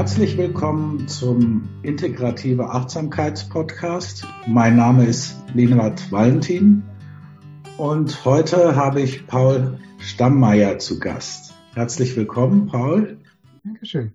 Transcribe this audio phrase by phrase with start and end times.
[0.00, 4.26] Herzlich willkommen zum Integrative Achtsamkeitspodcast.
[4.46, 6.82] Mein Name ist Linwart Valentin
[7.76, 11.52] und heute habe ich Paul Stammmeier zu Gast.
[11.74, 13.18] Herzlich willkommen, Paul.
[13.62, 14.14] Dankeschön.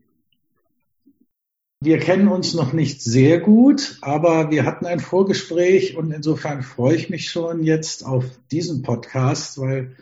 [1.81, 6.95] Wir kennen uns noch nicht sehr gut, aber wir hatten ein Vorgespräch und insofern freue
[6.95, 9.95] ich mich schon jetzt auf diesen Podcast, weil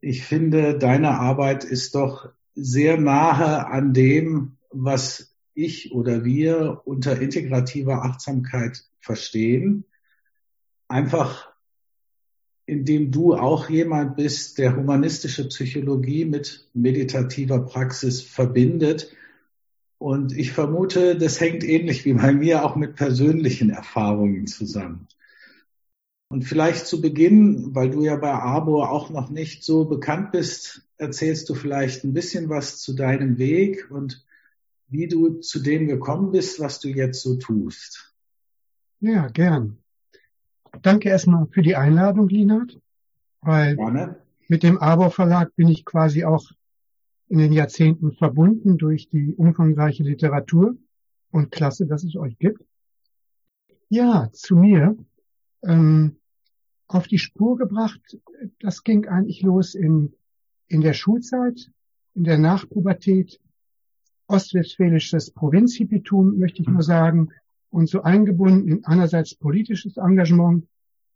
[0.00, 7.20] ich finde, deine Arbeit ist doch sehr nahe an dem, was ich oder wir unter
[7.20, 9.84] integrativer Achtsamkeit verstehen.
[10.88, 11.50] Einfach
[12.70, 19.12] indem du auch jemand bist, der humanistische Psychologie mit meditativer Praxis verbindet.
[19.98, 25.08] Und ich vermute, das hängt ähnlich wie bei mir auch mit persönlichen Erfahrungen zusammen.
[26.28, 30.88] Und vielleicht zu Beginn, weil du ja bei Arbor auch noch nicht so bekannt bist,
[30.96, 34.24] erzählst du vielleicht ein bisschen was zu deinem Weg und
[34.90, 38.14] wie du zu dem gekommen bist, was du jetzt so tust.
[39.00, 39.78] Ja, gern.
[40.82, 42.78] Danke erstmal für die Einladung, Linat,
[43.40, 44.22] weil Gerne.
[44.48, 46.50] mit dem Arbor Verlag bin ich quasi auch
[47.28, 50.76] in den Jahrzehnten verbunden durch die umfangreiche Literatur
[51.30, 52.62] und klasse, dass es euch gibt.
[53.88, 54.96] Ja, zu mir.
[55.62, 56.16] Ähm,
[56.88, 58.18] auf die Spur gebracht,
[58.58, 60.12] das ging eigentlich los in,
[60.66, 61.70] in der Schulzeit,
[62.14, 63.40] in der Nachpubertät,
[64.30, 67.30] ostwestfälisches Provinzhippitum, möchte ich nur sagen,
[67.70, 70.66] und so eingebunden in einerseits politisches Engagement,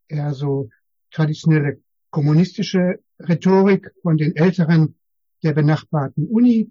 [0.08, 0.68] eher so
[1.10, 4.94] traditionelle kommunistische Rhetorik von den Älteren
[5.42, 6.70] der benachbarten Uni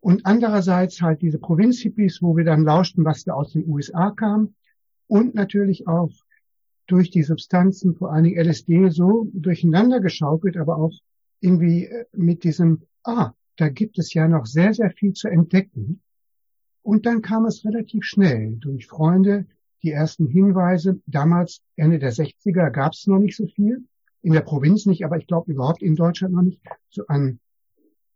[0.00, 4.54] und andererseits halt diese Provinzhippies, wo wir dann lauschten, was da aus den USA kam
[5.06, 6.10] und natürlich auch
[6.86, 10.92] durch die Substanzen, vor allen Dingen LSD, so durcheinander geschaukelt, aber auch
[11.40, 16.00] irgendwie äh, mit diesem, ah, da gibt es ja noch sehr, sehr viel zu entdecken.
[16.82, 19.46] Und dann kam es relativ schnell durch Freunde,
[19.82, 21.00] die ersten Hinweise.
[21.06, 23.84] Damals, Ende der 60er, gab es noch nicht so viel.
[24.22, 26.60] In der Provinz nicht, aber ich glaube überhaupt in Deutschland noch nicht.
[26.90, 27.40] So an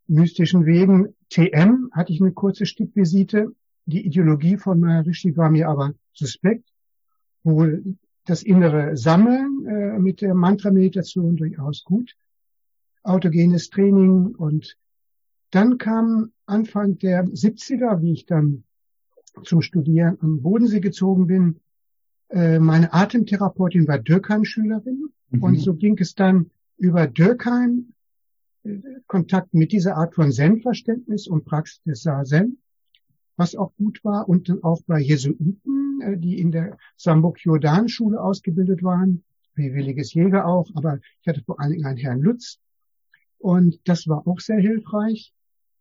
[0.07, 1.15] mystischen Wegen.
[1.31, 3.53] TM hatte ich eine kurze Stippvisite.
[3.87, 6.69] Die Ideologie von Maharishi war mir aber suspekt.
[7.43, 12.17] Wohl das innere Sammeln äh, mit der Mantra-Meditation durchaus gut.
[13.05, 14.77] Autogenes Training und
[15.51, 18.65] dann kam Anfang der 70er, wie ich dann
[19.45, 21.61] zum Studieren am Bodensee gezogen bin,
[22.31, 25.43] äh, meine Atemtherapeutin war Dürkheim-Schülerin mhm.
[25.43, 27.93] und so ging es dann über Dürkheim
[28.65, 32.59] äh, Kontakt mit dieser Art von Zen-Verständnis und Praxis des Zen,
[33.37, 35.61] was auch gut war und dann auch bei Jesuiten
[36.01, 39.25] äh, die in der Sambok-Jordan-Schule ausgebildet waren,
[39.55, 42.59] wie Williges Jäger auch, aber ich hatte vor allen Dingen einen Herrn Lutz.
[43.39, 45.33] Und das war auch sehr hilfreich.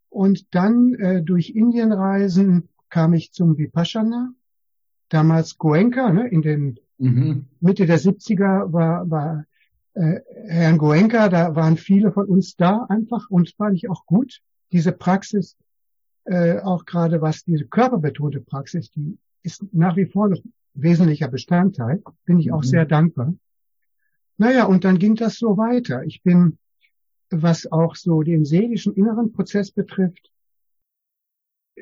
[0.10, 4.32] Und dann äh, durch Indienreisen kam ich zum Vipassana.
[5.10, 7.46] Damals Goenka, ne, in den mhm.
[7.60, 9.46] Mitte der 70er war, war
[9.94, 14.42] äh, Herrn Goenka, da waren viele von uns da einfach und fand ich auch gut.
[14.72, 15.56] Diese Praxis,
[16.26, 20.42] äh, auch gerade was diese körperbetonte Praxis, die ist nach wie vor noch
[20.74, 22.02] wesentlicher Bestandteil.
[22.26, 22.68] Bin ich auch mhm.
[22.68, 23.34] sehr dankbar.
[24.38, 26.04] Naja, und dann ging das so weiter.
[26.04, 26.58] Ich bin,
[27.30, 30.32] was auch so den seelischen inneren Prozess betrifft,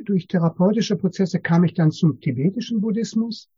[0.04, 3.50] durch therapeutische Prozesse kam ich dann zum tibetischen Buddhismus.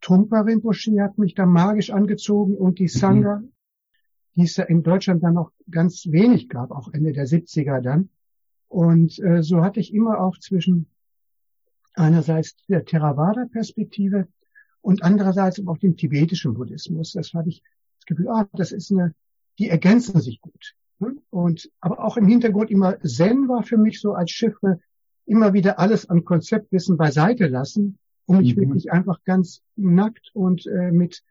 [0.00, 2.88] Trungpa Rinpoche hat mich da magisch angezogen und die mhm.
[2.88, 3.52] Sangha, mhm.
[4.36, 8.10] die es ja in Deutschland dann noch ganz wenig gab, auch Ende der 70er dann.
[8.68, 10.86] Und äh, so hatte ich immer auch zwischen
[11.94, 14.28] einerseits der Theravada-Perspektive
[14.80, 17.12] und andererseits auch dem tibetischen Buddhismus.
[17.12, 17.62] Das hatte ich
[17.98, 19.14] das Gefühl, ah, das ist eine,
[19.58, 20.76] die ergänzen sich gut.
[21.30, 24.80] Und, aber auch im Hintergrund immer Zen war für mich so als Chiffre
[25.26, 28.62] immer wieder alles an Konzeptwissen beiseite lassen, um mich mhm.
[28.62, 31.22] wirklich einfach ganz nackt und äh, mit,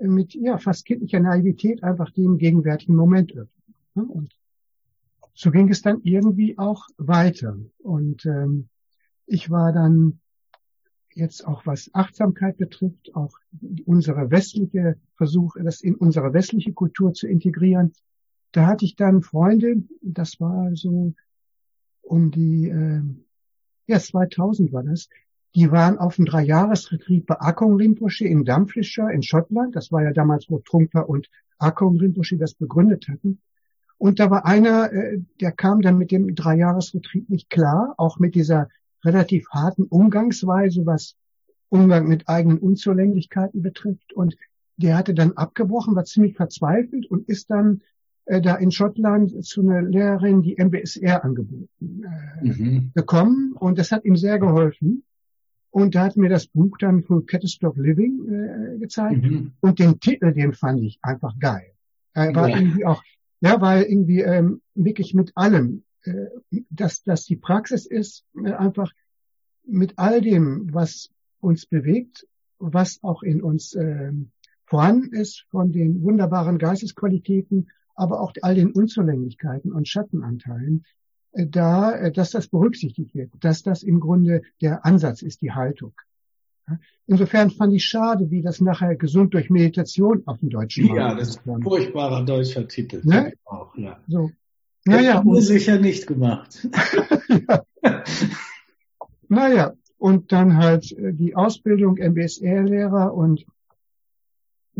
[0.00, 3.74] mit, ja, fast kindlicher Naivität einfach dem gegenwärtigen Moment öffnen.
[3.94, 4.04] Ne?
[4.04, 4.34] Und
[5.34, 7.56] so ging es dann irgendwie auch weiter.
[7.78, 8.68] Und ähm,
[9.26, 10.20] ich war dann
[11.14, 13.32] jetzt auch was Achtsamkeit betrifft, auch
[13.84, 17.92] unsere westliche Versuch, das in unsere westliche Kultur zu integrieren.
[18.52, 21.14] Da hatte ich dann Freunde, das war so
[22.02, 23.02] um die, äh,
[23.86, 25.08] ja 2000 war das,
[25.54, 29.74] die waren auf dem Dreijahresretreat bei Akong Rinpoche in Dumfriesshire in Schottland.
[29.74, 33.40] Das war ja damals, wo Trungpa und Akong Rinpoche das begründet hatten.
[33.98, 38.34] Und da war einer, äh, der kam dann mit dem Dreijahresretreat nicht klar, auch mit
[38.34, 38.68] dieser
[39.04, 41.16] relativ harten Umgangsweise, was
[41.68, 44.12] Umgang mit eigenen Unzulänglichkeiten betrifft.
[44.12, 44.36] Und
[44.76, 47.82] der hatte dann abgebrochen, war ziemlich verzweifelt und ist dann
[48.26, 52.92] äh, da in Schottland zu einer Lehrerin die MBSR angeboten äh, mhm.
[52.94, 55.04] bekommen und das hat ihm sehr geholfen.
[55.72, 59.52] Und da hat mir das Buch dann von Catastrophe Living äh, gezeigt mhm.
[59.60, 61.72] und den Titel, den fand ich einfach geil.
[62.12, 62.58] Er war ja.
[62.58, 63.02] irgendwie auch,
[63.40, 66.26] ja, weil irgendwie ähm, wirklich mit allem, äh,
[66.70, 68.92] dass, dass die Praxis ist, äh, einfach
[69.64, 72.26] mit all dem, was uns bewegt,
[72.58, 74.12] was auch in uns äh,
[74.64, 77.70] vorhanden ist, von den wunderbaren Geistesqualitäten,
[78.00, 80.84] aber auch all den Unzulänglichkeiten und Schattenanteilen,
[81.32, 85.52] äh, da, äh, dass das berücksichtigt wird, dass das im Grunde der Ansatz ist, die
[85.52, 85.92] Haltung.
[87.06, 91.14] Insofern fand ich schade, wie das nachher gesund durch Meditation auf dem deutschen Markt Ja,
[91.16, 93.00] das ist ein furchtbarer deutscher Titel.
[93.02, 93.32] Ne?
[93.44, 93.98] Auch, ja.
[94.06, 94.30] So.
[94.84, 96.68] Naja, haben wir sicher nicht gemacht.
[97.48, 97.64] ja.
[99.30, 103.46] Naja, und dann halt äh, die Ausbildung MBSR-Lehrer und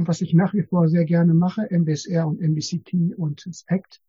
[0.07, 4.01] was ich nach wie vor sehr gerne mache, MBSR und MBCT und das ACT.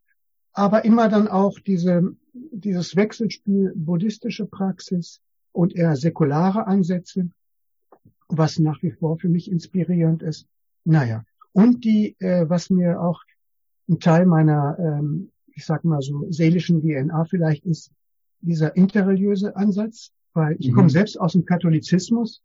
[0.54, 5.22] Aber immer dann auch diese, dieses Wechselspiel buddhistische Praxis
[5.52, 7.30] und eher säkulare Ansätze,
[8.28, 10.46] was nach wie vor für mich inspirierend ist.
[10.84, 11.24] Naja,
[11.54, 13.22] und die, äh, was mir auch
[13.90, 17.92] ein Teil meiner, ähm, ich sag mal so, seelischen DNA vielleicht ist,
[18.42, 20.76] dieser interreligiöse Ansatz, weil ich mhm.
[20.76, 22.42] komme selbst aus dem Katholizismus,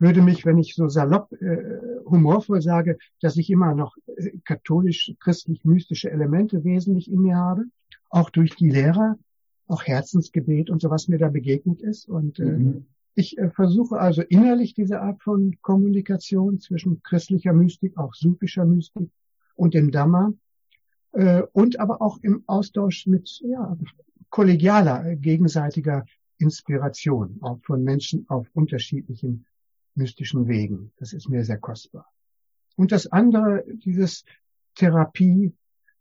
[0.00, 6.10] würde mich, wenn ich so salopp äh, humorvoll sage, dass ich immer noch äh, katholisch-christlich-mystische
[6.10, 7.64] Elemente wesentlich in mir habe,
[8.08, 9.18] auch durch die Lehrer,
[9.66, 12.08] auch Herzensgebet und so was mir da begegnet ist.
[12.08, 12.86] Und äh, mhm.
[13.14, 19.10] ich äh, versuche also innerlich diese Art von Kommunikation zwischen christlicher Mystik, auch sufischer Mystik
[19.54, 20.32] und dem Dhamma
[21.12, 23.76] äh, und aber auch im Austausch mit ja,
[24.30, 26.04] kollegialer, äh, gegenseitiger
[26.38, 29.44] Inspiration, auch von Menschen auf unterschiedlichen
[29.94, 30.92] mystischen Wegen.
[30.98, 32.06] Das ist mir sehr kostbar.
[32.76, 34.24] Und das andere, dieses
[34.74, 35.52] Therapie,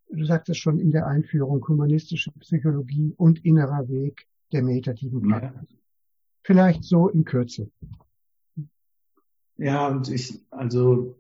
[0.10, 5.70] du sagtest schon in der Einführung, humanistische Psychologie und innerer Weg der meditativen Praxis.
[5.70, 5.78] Ja.
[6.44, 7.70] Vielleicht so in Kürze.
[9.58, 11.18] Ja, und ich, also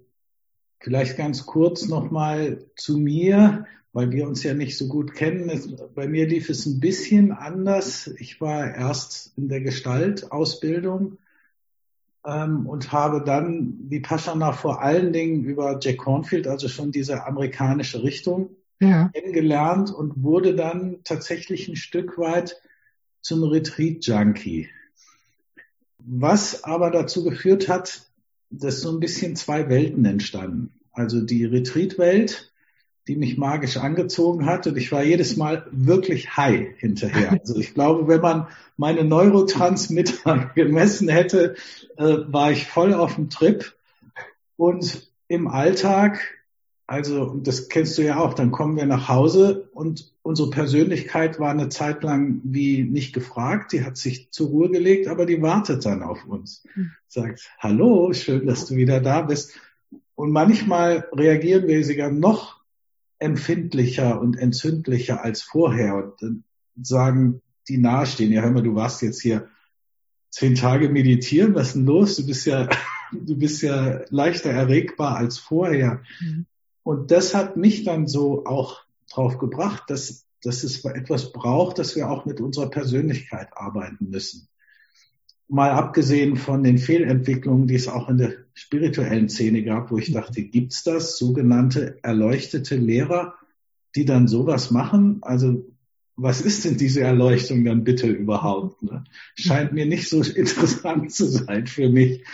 [0.80, 5.50] vielleicht ganz kurz nochmal zu mir weil wir uns ja nicht so gut kennen.
[5.50, 8.07] Es, bei mir lief es ein bisschen anders.
[8.19, 11.18] Ich war erst in der Gestaltausbildung
[12.25, 17.25] ähm, und habe dann die Paschana vor allen Dingen über Jack Cornfield, also schon diese
[17.25, 19.10] amerikanische Richtung, ja.
[19.10, 22.62] kennengelernt und wurde dann tatsächlich ein Stück weit
[23.21, 24.69] zum Retreat-Junkie.
[26.00, 28.10] Was aber dazu geführt hat,
[28.50, 30.74] dass so ein bisschen zwei Welten entstanden.
[30.92, 32.51] Also die Retreat-Welt,
[33.07, 37.31] die mich magisch angezogen hat und ich war jedes Mal wirklich high hinterher.
[37.40, 38.48] Also ich glaube, wenn man
[38.78, 41.56] meine Neurotransmitter gemessen hätte,
[41.98, 43.75] äh, war ich voll auf dem Trip
[44.57, 46.19] und im Alltag,
[46.86, 51.50] also das kennst du ja auch, dann kommen wir nach Hause und unsere Persönlichkeit war
[51.50, 55.86] eine Zeit lang wie nicht gefragt, die hat sich zur Ruhe gelegt, aber die wartet
[55.86, 56.63] dann auf uns.
[56.74, 56.92] Hm.
[57.07, 59.54] Sagt, hallo, schön, dass du wieder da bist.
[60.13, 62.58] Und manchmal reagieren wir sogar noch
[63.19, 65.95] empfindlicher und entzündlicher als vorher.
[65.95, 66.44] Und dann
[66.81, 69.50] sagen die nahestehen, ja hör mal, du warst jetzt hier
[70.31, 72.16] zehn Tage meditieren, was ist denn los?
[72.16, 72.69] Du bist ja,
[73.12, 76.01] du bist ja leichter erregbar als vorher.
[76.21, 76.45] Mhm.
[76.83, 78.81] Und das hat mich dann so auch
[79.12, 84.49] drauf gebracht, dass, dass es etwas braucht, dass wir auch mit unserer Persönlichkeit arbeiten müssen
[85.49, 90.11] mal abgesehen von den Fehlentwicklungen, die es auch in der spirituellen Szene gab, wo ich
[90.11, 93.35] dachte, gibt's das, sogenannte erleuchtete Lehrer,
[93.95, 95.19] die dann sowas machen?
[95.21, 95.66] Also
[96.18, 98.83] was ist denn diese Erleuchtung dann bitte überhaupt?
[98.83, 99.06] Ne?
[99.35, 102.25] Scheint mir nicht so interessant zu sein für mich.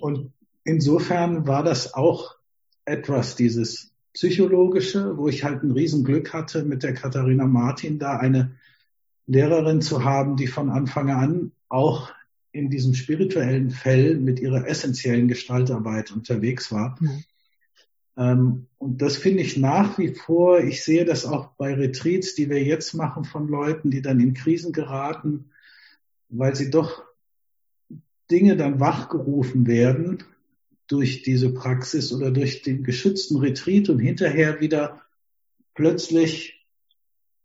[0.00, 0.32] Und
[0.64, 2.36] insofern war das auch
[2.86, 8.52] etwas, dieses psychologische, wo ich halt ein Riesenglück hatte, mit der Katharina Martin da eine
[9.26, 12.12] Lehrerin zu haben, die von Anfang an auch
[12.52, 16.96] in diesem spirituellen Feld mit ihrer essentiellen Gestaltarbeit unterwegs war.
[17.00, 17.24] Mhm.
[18.16, 22.48] Ähm, und das finde ich nach wie vor, ich sehe das auch bei Retreats, die
[22.48, 25.50] wir jetzt machen von Leuten, die dann in Krisen geraten,
[26.28, 27.04] weil sie doch
[28.30, 30.24] Dinge dann wachgerufen werden
[30.88, 35.02] durch diese Praxis oder durch den geschützten Retreat und hinterher wieder
[35.74, 36.66] plötzlich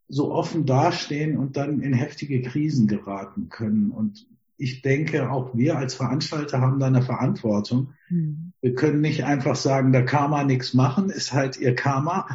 [0.07, 3.91] so offen dastehen und dann in heftige Krisen geraten können.
[3.91, 4.27] Und
[4.61, 7.93] ich denke, auch wir als Veranstalter haben da eine Verantwortung.
[8.09, 8.53] Mhm.
[8.61, 12.27] Wir können nicht einfach sagen, der Karma nichts machen, ist halt ihr Karma.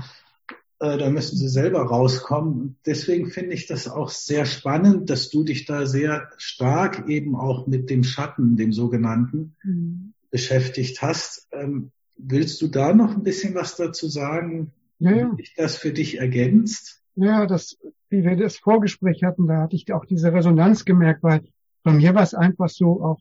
[0.81, 2.77] Äh, da müssen sie selber rauskommen.
[2.85, 7.69] Deswegen finde ich das auch sehr spannend, dass du dich da sehr stark eben auch
[7.69, 10.13] mit dem Schatten, dem sogenannten, mhm.
[10.33, 11.47] beschäftigt hast.
[11.53, 14.73] Ähm, willst du da noch ein bisschen was dazu sagen?
[14.99, 15.31] ja, ja.
[15.33, 17.03] Wie sich das für dich ergänzt?
[17.15, 17.79] Ja, das,
[18.11, 21.43] wie wir das Vorgespräch hatten, da hatte ich auch diese Resonanz gemerkt, weil
[21.87, 23.21] bei mir war es einfach so, auch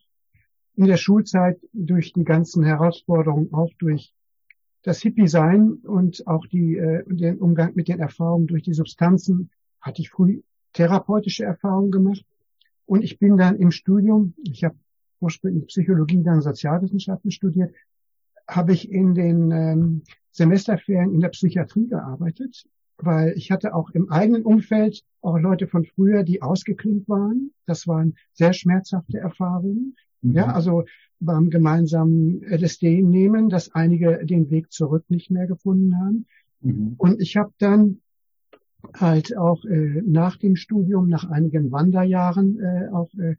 [0.75, 4.11] in der Schulzeit durch die ganzen Herausforderungen, auch durch
[4.81, 10.01] das Hippie-Sein und auch die, äh, den Umgang mit den Erfahrungen durch die Substanzen, hatte
[10.01, 10.41] ich früh
[10.73, 12.25] therapeutische Erfahrungen gemacht.
[12.87, 14.75] Und ich bin dann im Studium, ich habe
[15.19, 17.71] ursprünglich Psychologie, dann Sozialwissenschaften studiert,
[18.47, 22.65] habe ich in den ähm, Semesterferien in der Psychiatrie gearbeitet,
[22.97, 27.51] weil ich hatte auch im eigenen Umfeld auch Leute von früher, die ausgeklinkt waren.
[27.65, 29.95] Das waren sehr schmerzhafte Erfahrungen.
[30.21, 30.33] Mhm.
[30.33, 30.85] Ja, also
[31.19, 36.25] beim gemeinsamen LSD nehmen, dass einige den Weg zurück nicht mehr gefunden haben.
[36.61, 36.95] Mhm.
[36.97, 38.01] Und ich habe dann
[38.93, 43.35] halt auch äh, nach dem Studium, nach einigen Wanderjahren äh, auch äh,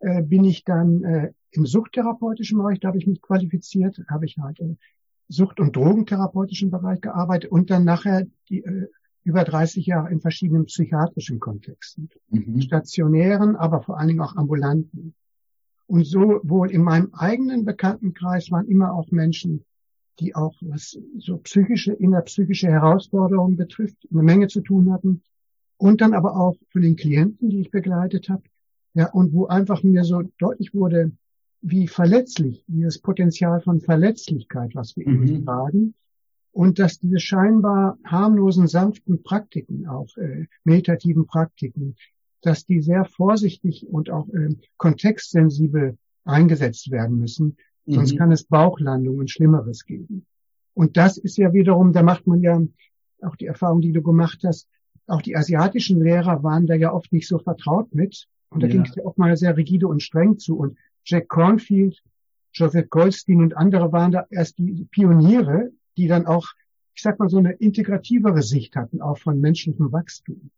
[0.00, 4.36] äh, bin ich dann äh, im suchttherapeutischen Bereich, da habe ich mich qualifiziert, habe ich
[4.38, 4.78] halt im
[5.28, 8.88] Sucht- und Drogentherapeutischen Bereich gearbeitet und dann nachher die, äh,
[9.24, 12.62] über 30 Jahre in verschiedenen psychiatrischen Kontexten, mhm.
[12.62, 15.14] stationären, aber vor allen Dingen auch ambulanten.
[15.86, 19.64] Und so wohl in meinem eigenen Bekanntenkreis waren immer auch Menschen,
[20.20, 25.22] die auch was so psychische, innerpsychische Herausforderungen betrifft, eine Menge zu tun hatten.
[25.76, 28.42] Und dann aber auch von den Klienten, die ich begleitet habe.
[28.94, 31.12] Ja, und wo einfach mir so deutlich wurde,
[31.60, 35.26] wie verletzlich, dieses Potenzial von Verletzlichkeit, was wir mhm.
[35.26, 35.94] eben tragen.
[36.50, 41.94] Und dass diese scheinbar harmlosen, sanften Praktiken, auch äh, meditativen Praktiken,
[42.42, 47.56] dass die sehr vorsichtig und auch äh, kontextsensibel eingesetzt werden müssen.
[47.86, 47.94] Mhm.
[47.94, 50.26] Sonst kann es Bauchlandungen Schlimmeres geben.
[50.74, 52.60] Und das ist ja wiederum, da macht man ja
[53.22, 54.68] auch die Erfahrung, die du gemacht hast,
[55.08, 58.26] auch die asiatischen Lehrer waren da ja oft nicht so vertraut mit.
[58.50, 58.72] Und da ja.
[58.72, 60.56] ging es ja auch mal sehr rigide und streng zu.
[60.56, 62.02] Und Jack Cornfield,
[62.52, 66.46] Joseph Goldstein und andere waren da erst die Pioniere, die dann auch,
[66.94, 70.50] ich sag mal, so eine integrativere Sicht hatten, auch von menschlichem Wachstum.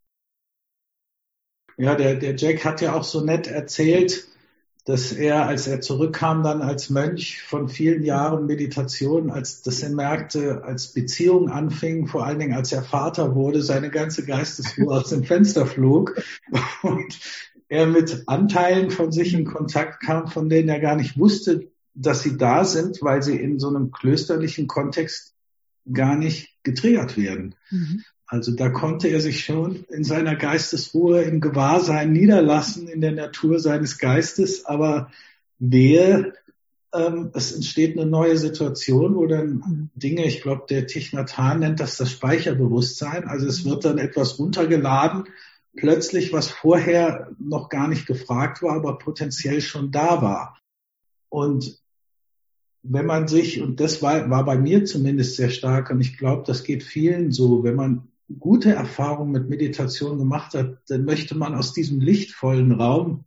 [1.77, 4.27] Ja, der, der Jack hat ja auch so nett erzählt,
[4.85, 9.91] dass er, als er zurückkam, dann als Mönch von vielen Jahren Meditation, als dass er
[9.91, 15.11] merkte, als Beziehung anfing, vor allen Dingen als er Vater wurde, seine ganze Geistesruhe aus
[15.11, 16.21] dem Fenster flog
[16.83, 17.21] und
[17.71, 22.23] er mit Anteilen von sich in Kontakt kam, von denen er gar nicht wusste, dass
[22.23, 25.35] sie da sind, weil sie in so einem klösterlichen Kontext
[25.91, 27.55] gar nicht getriggert werden.
[27.71, 28.03] Mhm.
[28.27, 33.61] Also da konnte er sich schon in seiner Geistesruhe im Gewahrsein niederlassen, in der Natur
[33.61, 34.67] seines Geistes.
[34.67, 35.13] Aber
[35.61, 36.33] wer,
[36.93, 41.97] ähm, es entsteht eine neue Situation, wo dann Dinge, ich glaube, der Hanh nennt das
[41.97, 43.29] das Speicherbewusstsein.
[43.29, 45.25] Also es wird dann etwas runtergeladen,
[45.77, 50.59] plötzlich, was vorher noch gar nicht gefragt war, aber potenziell schon da war.
[51.29, 51.81] Und
[52.83, 56.45] wenn man sich, und das war, war bei mir zumindest sehr stark, und ich glaube,
[56.47, 58.09] das geht vielen so, wenn man
[58.39, 63.25] gute Erfahrungen mit Meditation gemacht hat, dann möchte man aus diesem lichtvollen Raum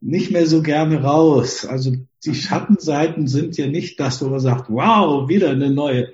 [0.00, 1.64] nicht mehr so gerne raus.
[1.64, 6.12] Also die Schattenseiten sind ja nicht das, wo man sagt, wow, wieder eine neue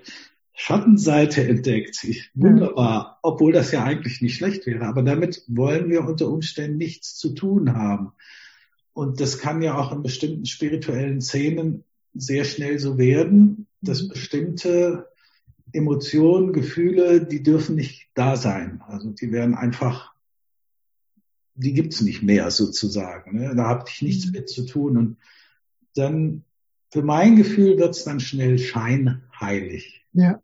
[0.54, 2.06] Schattenseite entdeckt.
[2.34, 4.86] Wunderbar, obwohl das ja eigentlich nicht schlecht wäre.
[4.86, 8.12] Aber damit wollen wir unter Umständen nichts zu tun haben.
[8.92, 11.82] Und das kann ja auch in bestimmten spirituellen Szenen
[12.14, 14.08] sehr schnell so werden, dass mhm.
[14.10, 15.08] bestimmte
[15.72, 18.80] Emotionen, Gefühle, die dürfen nicht da sein.
[18.86, 20.14] Also die werden einfach,
[21.56, 23.40] die gibt's nicht mehr sozusagen.
[23.40, 23.56] Ne?
[23.56, 24.32] Da habe ich nichts mhm.
[24.32, 24.96] mit zu tun.
[24.96, 25.16] Und
[25.96, 26.44] dann,
[26.92, 30.06] für mein Gefühl, wird's dann schnell scheinheilig.
[30.12, 30.40] Ja,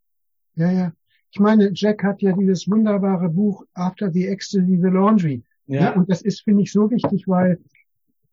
[0.55, 0.93] ja, ja.
[1.33, 5.43] Ich meine, Jack hat ja dieses wunderbare Buch After the Ecstasy, the Laundry.
[5.67, 5.81] Ja.
[5.81, 7.61] ja und das ist, finde ich, so wichtig, weil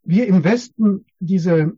[0.04, 1.74] wir im Westen diese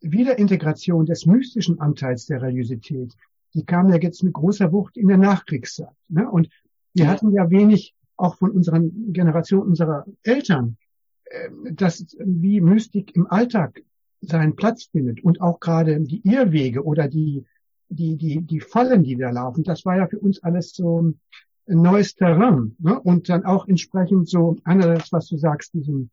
[0.00, 3.14] Wiederintegration des mystischen Anteils der Religiosität,
[3.54, 5.94] die kam ja jetzt mit großer Wucht in der Nachkriegszeit.
[6.08, 6.30] Ne?
[6.30, 6.48] Und
[6.94, 7.10] wir ja.
[7.10, 10.76] hatten ja wenig auch von unseren Generationen unserer Eltern,
[11.24, 13.82] äh, dass wie Mystik im Alltag
[14.20, 17.44] seinen Platz findet und auch gerade die Irrwege oder die,
[17.90, 21.20] die, die, die Fallen, die da laufen, das war ja für uns alles so ein
[21.66, 22.76] neues Terrain.
[22.78, 22.98] Ne?
[22.98, 26.10] Und dann auch entsprechend so, einerseits, was du sagst, diesen,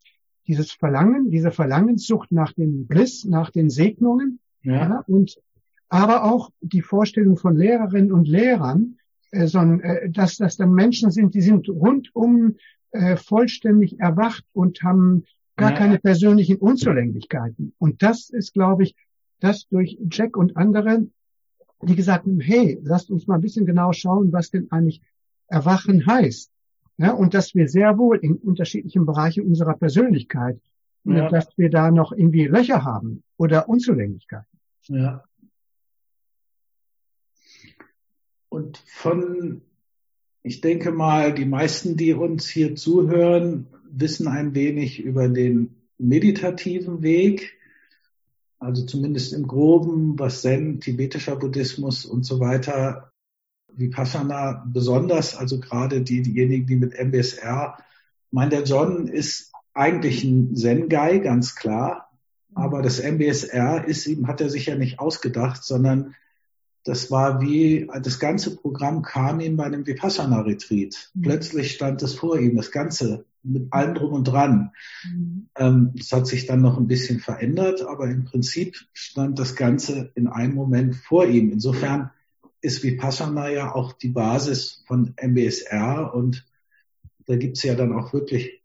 [0.48, 4.74] dieses Verlangen, diese Verlangenssucht nach dem Bliss, nach den Segnungen, ja.
[4.74, 5.40] ja und
[5.90, 8.98] aber auch die Vorstellung von Lehrerinnen und Lehrern,
[9.32, 12.56] äh, sondern, äh, dass das dann Menschen sind, die sind rundum
[12.92, 15.24] äh, vollständig erwacht und haben
[15.56, 15.78] gar ja.
[15.78, 17.74] keine persönlichen Unzulänglichkeiten.
[17.78, 18.96] Und das ist, glaube ich,
[19.40, 21.06] das durch Jack und andere,
[21.82, 25.02] die gesagt haben, hey, lasst uns mal ein bisschen genau schauen, was denn eigentlich
[25.48, 26.52] Erwachen heißt.
[26.98, 30.60] Ja, und dass wir sehr wohl in unterschiedlichen Bereichen unserer Persönlichkeit,
[31.04, 31.30] ja.
[31.30, 34.60] dass wir da noch irgendwie Löcher haben oder Unzulänglichkeiten.
[34.88, 35.24] Ja.
[38.50, 39.62] Und von
[40.48, 47.02] ich denke mal, die meisten, die uns hier zuhören, wissen ein wenig über den meditativen
[47.02, 47.57] Weg,
[48.60, 53.12] also zumindest im Groben, was Zen, tibetischer Buddhismus und so weiter,
[53.74, 60.24] Vipassana besonders, also gerade die, diejenigen, die mit MBSR, ich meine, der John ist eigentlich
[60.24, 62.10] ein Zen-Guy, ganz klar,
[62.56, 66.16] aber das MBSR ist ihm, hat er sich ja nicht ausgedacht, sondern
[66.84, 71.12] das war wie, das ganze Programm kam ihm bei einem Vipassana-Retreat.
[71.14, 71.22] Mhm.
[71.22, 74.72] Plötzlich stand es vor ihm, das Ganze mit allem drum und dran.
[75.06, 75.50] Mhm.
[75.58, 80.12] Ähm, das hat sich dann noch ein bisschen verändert, aber im Prinzip stand das Ganze
[80.16, 81.52] in einem Moment vor ihm.
[81.52, 82.12] Insofern
[82.62, 86.46] ist Vipassana ja auch die Basis von MBSR und
[87.26, 88.62] da gibt's ja dann auch wirklich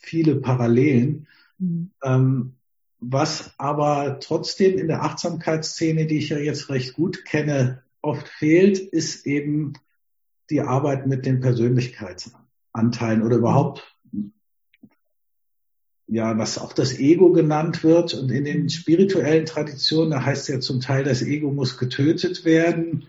[0.00, 1.26] viele Parallelen.
[1.58, 1.90] Mhm.
[2.02, 2.54] Ähm,
[3.02, 8.78] was aber trotzdem in der Achtsamkeitsszene, die ich ja jetzt recht gut kenne, oft fehlt,
[8.78, 9.72] ist eben
[10.50, 13.96] die Arbeit mit den Persönlichkeitsanteilen oder überhaupt,
[16.06, 18.14] ja, was auch das Ego genannt wird.
[18.14, 23.06] Und in den spirituellen Traditionen, da heißt ja zum Teil, das Ego muss getötet werden.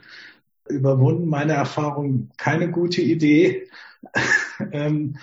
[0.69, 3.69] Überwunden, meine Erfahrung, keine gute Idee.
[4.71, 5.17] ähm,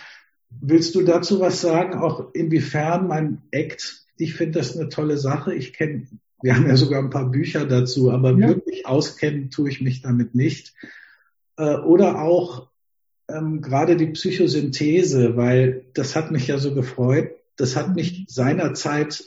[0.50, 1.98] willst du dazu was sagen?
[1.98, 5.54] Auch inwiefern mein Act ich finde das eine tolle Sache.
[5.54, 6.06] Ich kenne,
[6.42, 8.48] wir haben ja sogar ein paar Bücher dazu, aber ja.
[8.48, 10.74] wirklich auskennen tue ich mich damit nicht.
[11.56, 12.68] Äh, oder auch
[13.28, 17.32] ähm, gerade die Psychosynthese, weil das hat mich ja so gefreut.
[17.56, 19.24] Das hat mich seinerzeit,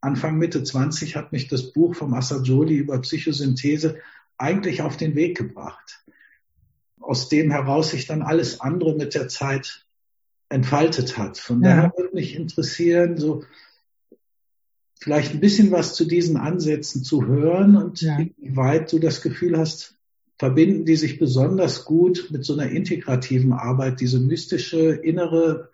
[0.00, 3.98] Anfang Mitte 20, hat mich das Buch vom Assagioli über Psychosynthese
[4.38, 6.04] eigentlich auf den Weg gebracht.
[7.00, 9.86] Aus dem heraus sich dann alles andere mit der Zeit
[10.48, 11.38] entfaltet hat.
[11.38, 11.68] Von ja.
[11.68, 13.44] daher würde mich interessieren, so
[15.00, 18.18] vielleicht ein bisschen was zu diesen Ansätzen zu hören und ja.
[18.18, 19.96] inwieweit du das Gefühl hast,
[20.42, 25.70] verbinden die sich besonders gut mit so einer integrativen Arbeit, diese mystische, innere,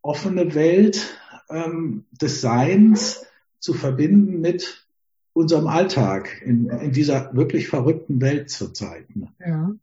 [0.00, 1.18] offene Welt
[1.50, 3.26] ähm, des Seins
[3.58, 4.86] zu verbinden mit
[5.34, 9.04] unserem Alltag in, in dieser wirklich verrückten Welt zurzeit.
[9.46, 9.74] Ja,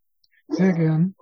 [0.49, 1.13] sehr gern.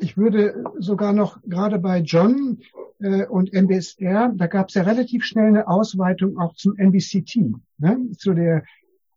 [0.00, 2.58] Ich würde sogar noch gerade bei John
[2.98, 8.10] äh, und MBSR, da gab es ja relativ schnell eine Ausweitung auch zum MBCT, ne?
[8.18, 8.64] zu der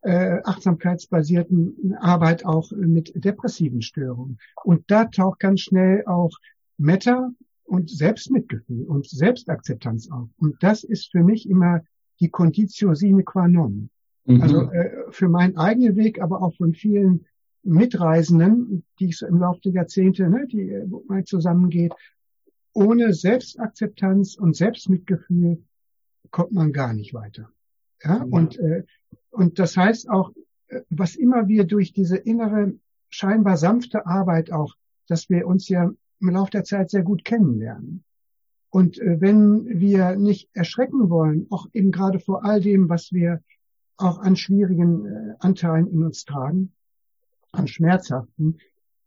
[0.05, 4.37] äh, achtsamkeitsbasierten Arbeit auch mit depressiven Störungen.
[4.63, 6.37] Und da taucht ganz schnell auch
[6.77, 7.31] Meta
[7.63, 10.29] und Selbstmitgefühl und Selbstakzeptanz auf.
[10.37, 11.81] Und das ist für mich immer
[12.19, 13.89] die Conditio sine qua non.
[14.25, 14.41] Mhm.
[14.41, 17.25] Also äh, für meinen eigenen Weg, aber auch von vielen
[17.63, 21.93] Mitreisenden, die ich so im Laufe der Jahrzehnte, ne, die wo man zusammengeht,
[22.73, 25.63] ohne Selbstakzeptanz und Selbstmitgefühl
[26.29, 27.49] kommt man gar nicht weiter.
[28.05, 28.83] Ja, und äh,
[29.35, 30.31] und das heißt auch,
[30.67, 32.73] äh, was immer wir durch diese innere
[33.09, 34.75] scheinbar sanfte Arbeit auch,
[35.07, 38.03] dass wir uns ja im Laufe der Zeit sehr gut kennenlernen.
[38.69, 43.41] Und äh, wenn wir nicht erschrecken wollen, auch eben gerade vor all dem, was wir
[43.97, 46.73] auch an schwierigen äh, Anteilen in uns tragen,
[47.51, 48.57] an schmerzhaften,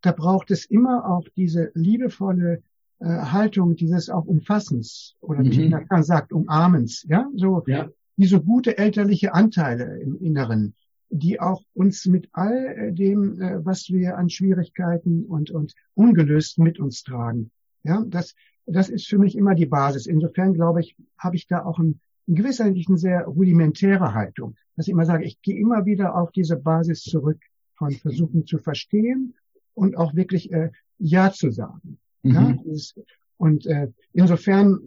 [0.00, 2.62] da braucht es immer auch diese liebevolle
[3.00, 5.78] äh, Haltung dieses auch Umfassens oder wie mhm.
[5.80, 7.88] Tina sagt, Umarmens, ja, so ja.
[8.18, 10.74] Diese gute elterliche Anteile im Inneren,
[11.08, 16.58] die auch uns mit all äh, dem, äh, was wir an Schwierigkeiten und, und ungelöst
[16.58, 17.50] mit uns tragen.
[17.84, 18.34] Ja, das,
[18.66, 20.06] das ist für mich immer die Basis.
[20.06, 24.56] Insofern glaube ich, habe ich da auch ein, in gewisser Hinsicht eine sehr rudimentäre Haltung,
[24.76, 27.38] dass ich immer sage, ich gehe immer wieder auf diese Basis zurück
[27.76, 29.34] von Versuchen zu verstehen
[29.74, 31.98] und auch wirklich äh, Ja zu sagen.
[32.22, 32.32] Mhm.
[32.34, 33.00] Ja, ist,
[33.38, 34.80] und äh, insofern,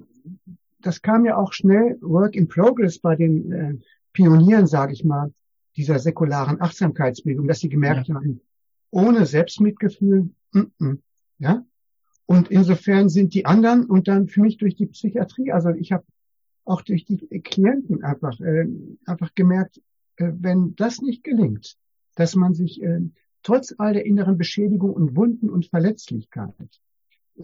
[0.82, 3.74] das kam ja auch schnell Work in Progress bei den äh,
[4.14, 5.34] Pionieren, sage ich mal,
[5.78, 8.16] dieser säkularen Achtsamkeitsbewegung, dass sie gemerkt ja.
[8.16, 8.42] haben,
[8.92, 10.98] ohne Selbstmitgefühl, mm -mm,
[11.40, 11.66] ja.
[12.26, 16.06] Und insofern sind die anderen und dann für mich durch die Psychiatrie, also ich habe
[16.66, 18.68] auch durch die Klienten einfach äh,
[19.06, 19.82] einfach gemerkt,
[20.18, 21.78] äh, wenn das nicht gelingt,
[22.16, 23.02] dass man sich äh,
[23.44, 26.54] trotz all der inneren Beschädigung und Wunden und Verletzlichkeit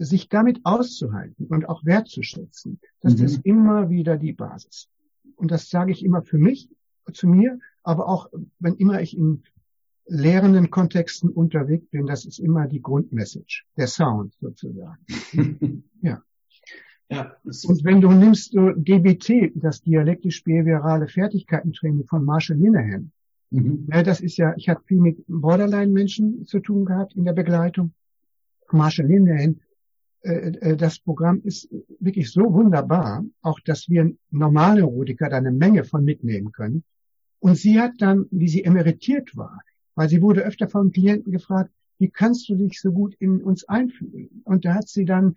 [0.00, 3.24] sich damit auszuhalten und auch wertzuschätzen, das mhm.
[3.24, 4.88] ist immer wieder die Basis.
[5.36, 6.68] Und das sage ich immer für mich,
[7.12, 9.42] zu mir, aber auch wenn immer ich in
[10.06, 14.98] lehrenden Kontexten unterwegs bin, das ist immer die Grundmessage, der Sound sozusagen.
[16.02, 16.22] ja.
[17.10, 23.12] Ja, und wenn du nimmst so DBT, das dialektisch-behaviorale Fertigkeitentraining von Marshall Linehan,
[23.50, 23.88] mhm.
[23.90, 27.94] ja, das ist ja, ich habe viel mit Borderline-Menschen zu tun gehabt in der Begleitung.
[28.70, 29.60] Marshall Linehan
[30.22, 31.68] das Programm ist
[32.00, 36.84] wirklich so wunderbar, auch dass wir normale Neurotiker da eine Menge von mitnehmen können.
[37.40, 39.60] Und sie hat dann, wie sie emeritiert war,
[39.94, 43.68] weil sie wurde öfter von Klienten gefragt, wie kannst du dich so gut in uns
[43.68, 44.42] einfühlen?
[44.44, 45.34] Und da hat sie dann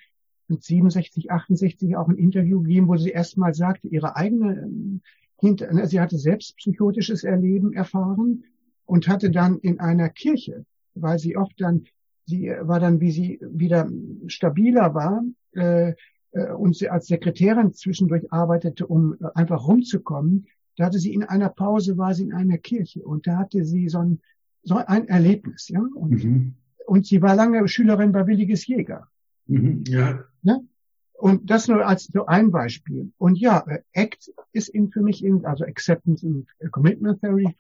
[0.48, 5.02] mit 67, 68 auch ein Interview gegeben, wo sie erstmal sagte, ihre eigene ähm,
[5.42, 8.44] sie hatte selbst psychotisches Erleben erfahren
[8.86, 11.86] und hatte dann in einer Kirche, weil sie oft dann,
[12.26, 13.90] sie war dann, wie sie wieder
[14.28, 15.94] stabiler war, äh,
[16.32, 21.24] äh, und sie als Sekretärin zwischendurch arbeitete, um äh, einfach rumzukommen, da hatte sie in
[21.24, 24.20] einer Pause, war sie in einer Kirche und da hatte sie so ein,
[24.64, 25.82] so ein Erlebnis, ja.
[25.96, 26.54] Und, mhm.
[26.86, 29.08] und sie war lange Schülerin bei Williges Jäger.
[29.48, 30.24] Mhm, ja.
[30.42, 30.66] Ne?
[31.14, 33.12] Und das nur als so ein Beispiel.
[33.18, 37.56] Und ja, äh, ACT ist in, für mich, in, also Acceptance and Commitment Theory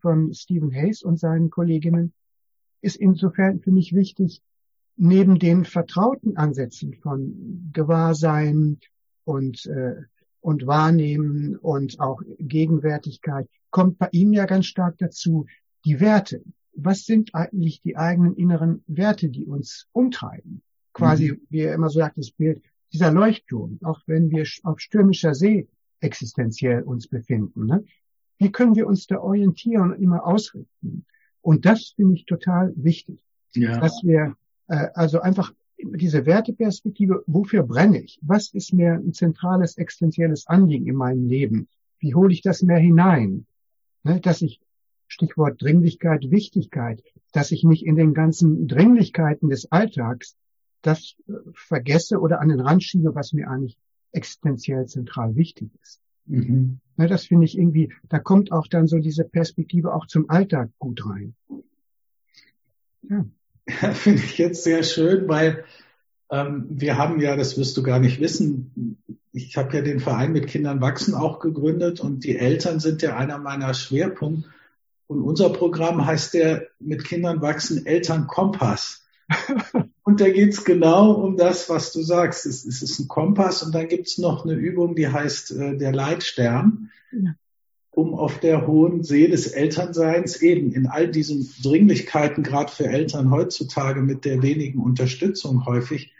[0.00, 2.12] von Stephen Hayes und seinen Kolleginnen,
[2.84, 4.42] ist insofern für mich wichtig,
[4.96, 8.78] neben den vertrauten Ansätzen von Gewahrsein
[9.24, 9.96] und, äh,
[10.40, 15.46] und Wahrnehmen und auch Gegenwärtigkeit, kommt bei ihm ja ganz stark dazu
[15.84, 16.42] die Werte.
[16.76, 20.62] Was sind eigentlich die eigenen inneren Werte, die uns umtreiben?
[20.92, 21.40] Quasi, mhm.
[21.50, 25.66] wie er immer so sagt, das Bild, dieser Leuchtturm, auch wenn wir auf stürmischer See
[26.00, 27.84] existenziell uns befinden, ne?
[28.38, 31.06] wie können wir uns da orientieren und immer ausrichten?
[31.44, 33.20] Und das finde ich total wichtig,
[33.54, 33.78] ja.
[33.78, 34.34] dass wir
[34.68, 38.18] äh, also einfach diese Werteperspektive, wofür brenne ich?
[38.22, 41.68] Was ist mir ein zentrales, existenzielles Anliegen in meinem Leben?
[41.98, 43.46] Wie hole ich das mehr hinein?
[44.04, 44.60] Ne, dass ich,
[45.06, 47.02] Stichwort Dringlichkeit, Wichtigkeit,
[47.32, 50.36] dass ich nicht in den ganzen Dringlichkeiten des Alltags
[50.80, 53.76] das äh, vergesse oder an den Rand schiebe, was mir eigentlich
[54.12, 56.00] existenziell zentral wichtig ist.
[56.26, 56.80] Mhm.
[56.96, 60.70] Ne, das finde ich irgendwie, da kommt auch dann so diese Perspektive auch zum Alltag
[60.78, 61.34] gut rein.
[63.02, 63.24] Ja.
[63.66, 65.64] Ja, finde ich jetzt sehr schön, weil
[66.30, 68.98] ähm, wir haben ja, das wirst du gar nicht wissen,
[69.32, 73.16] ich habe ja den Verein mit Kindern wachsen auch gegründet und die Eltern sind ja
[73.16, 74.48] einer meiner Schwerpunkte.
[75.06, 79.04] Und unser Programm heißt der mit Kindern wachsen Elternkompass.
[80.04, 82.46] und da geht's genau um das, was du sagst.
[82.46, 85.92] Es, es ist ein Kompass und dann gibt's noch eine Übung, die heißt äh, der
[85.92, 86.90] Leitstern.
[87.12, 87.34] Ja
[87.96, 93.30] um auf der hohen See des Elternseins eben in all diesen Dringlichkeiten, gerade für Eltern
[93.30, 96.12] heutzutage mit der wenigen Unterstützung häufig,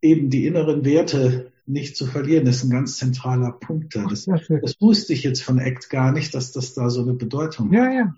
[0.00, 4.06] eben die inneren Werte nicht zu verlieren, das ist ein ganz zentraler Punkt da.
[4.06, 7.68] Das, das wusste ich jetzt von ACT gar nicht, dass das da so eine Bedeutung
[7.68, 7.74] hat.
[7.74, 8.14] Ja, ja.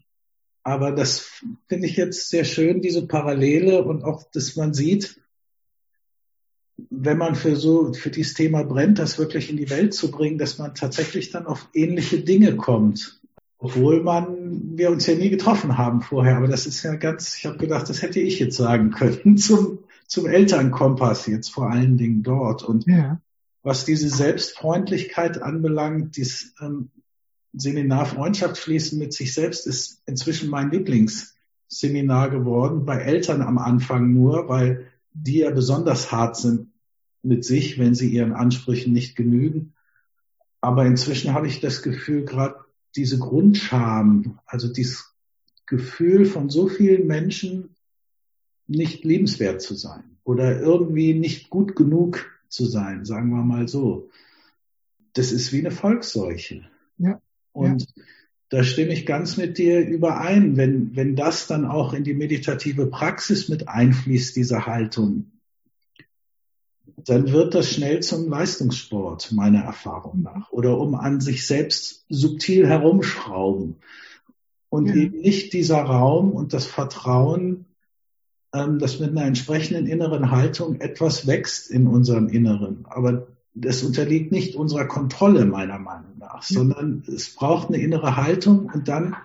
[0.64, 1.30] Aber das
[1.68, 5.20] finde ich jetzt sehr schön, diese Parallele und auch, dass man sieht,
[6.76, 10.38] wenn man für so, für dieses Thema brennt, das wirklich in die Welt zu bringen,
[10.38, 13.20] dass man tatsächlich dann auf ähnliche Dinge kommt.
[13.58, 16.38] Obwohl man, wir uns ja nie getroffen haben vorher.
[16.38, 19.80] Aber das ist ja ganz, ich habe gedacht, das hätte ich jetzt sagen können zum,
[20.06, 22.62] zum Elternkompass jetzt vor allen Dingen dort.
[22.62, 23.20] Und ja.
[23.62, 26.90] was diese Selbstfreundlichkeit anbelangt, dieses ähm,
[27.56, 32.84] Seminar Freundschaft schließen mit sich selbst ist inzwischen mein Lieblingsseminar geworden.
[32.84, 36.72] Bei Eltern am Anfang nur, weil die ja besonders hart sind
[37.22, 39.74] mit sich, wenn sie ihren Ansprüchen nicht genügen.
[40.60, 42.56] Aber inzwischen habe ich das Gefühl, gerade
[42.96, 45.14] diese Grundscham, also dieses
[45.66, 47.76] Gefühl von so vielen Menschen,
[48.66, 54.08] nicht liebenswert zu sein oder irgendwie nicht gut genug zu sein, sagen wir mal so.
[55.12, 56.66] Das ist wie eine Volksseuche.
[56.98, 57.20] Ja.
[57.54, 58.02] Und ja.
[58.50, 62.86] da stimme ich ganz mit dir überein, wenn, wenn das dann auch in die meditative
[62.86, 65.30] Praxis mit einfließt, diese Haltung,
[66.96, 70.50] dann wird das schnell zum Leistungssport, meiner Erfahrung nach.
[70.50, 73.76] Oder um an sich selbst subtil herumschrauben.
[74.68, 74.94] Und ja.
[74.94, 77.66] eben nicht dieser Raum und das Vertrauen,
[78.52, 82.84] ähm, dass mit einer entsprechenden inneren Haltung etwas wächst in unserem Inneren.
[82.88, 88.70] Aber das unterliegt nicht unserer Kontrolle, meiner Meinung nach, sondern es braucht eine innere Haltung
[88.72, 89.16] und dann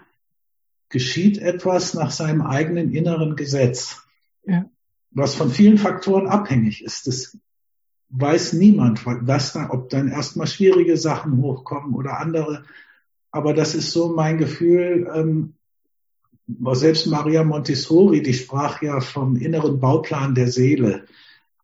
[0.90, 4.04] geschieht etwas nach seinem eigenen inneren Gesetz.
[4.46, 4.66] Ja.
[5.12, 7.08] Was von vielen Faktoren abhängig ist.
[7.08, 7.38] Das
[8.10, 12.66] weiß niemand, was da, ob dann erstmal schwierige Sachen hochkommen oder andere.
[13.32, 15.10] Aber das ist so mein Gefühl.
[15.14, 15.54] Ähm,
[16.74, 21.06] selbst Maria Montessori, die sprach ja vom inneren Bauplan der Seele,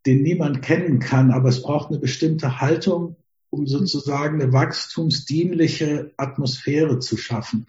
[0.05, 3.15] den niemand kennen kann, aber es braucht eine bestimmte Haltung,
[3.49, 7.67] um sozusagen eine wachstumsdienliche Atmosphäre zu schaffen.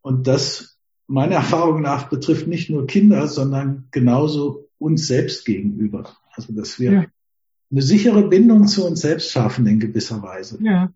[0.00, 6.16] Und das, meiner Erfahrung nach, betrifft nicht nur Kinder, sondern genauso uns selbst gegenüber.
[6.34, 7.04] Also, dass wir ja
[7.72, 10.58] eine sichere Bindung zu uns selbst schaffen in gewisser Weise.
[10.62, 10.92] Ja.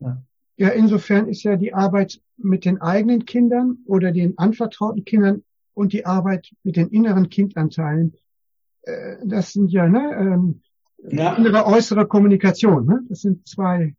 [0.00, 0.22] ja.
[0.58, 5.92] Ja, insofern ist ja die Arbeit mit den eigenen Kindern oder den anvertrauten Kindern und
[5.92, 8.14] die Arbeit mit den inneren Kindanteilen,
[8.86, 10.62] äh, das sind ja, ne, ähm,
[11.10, 11.34] ja.
[11.34, 12.86] innere äußere Kommunikation.
[12.86, 13.04] Ne?
[13.08, 13.94] Das sind zwei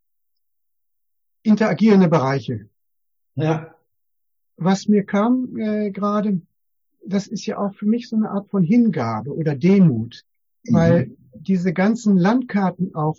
[1.44, 2.68] interagierende Bereiche.
[3.36, 3.76] Ja.
[4.58, 6.42] Was mir kam äh, gerade,
[7.06, 10.24] das ist ja auch für mich so eine Art von Hingabe oder Demut,
[10.64, 10.74] mhm.
[10.74, 13.18] weil diese ganzen Landkarten auch,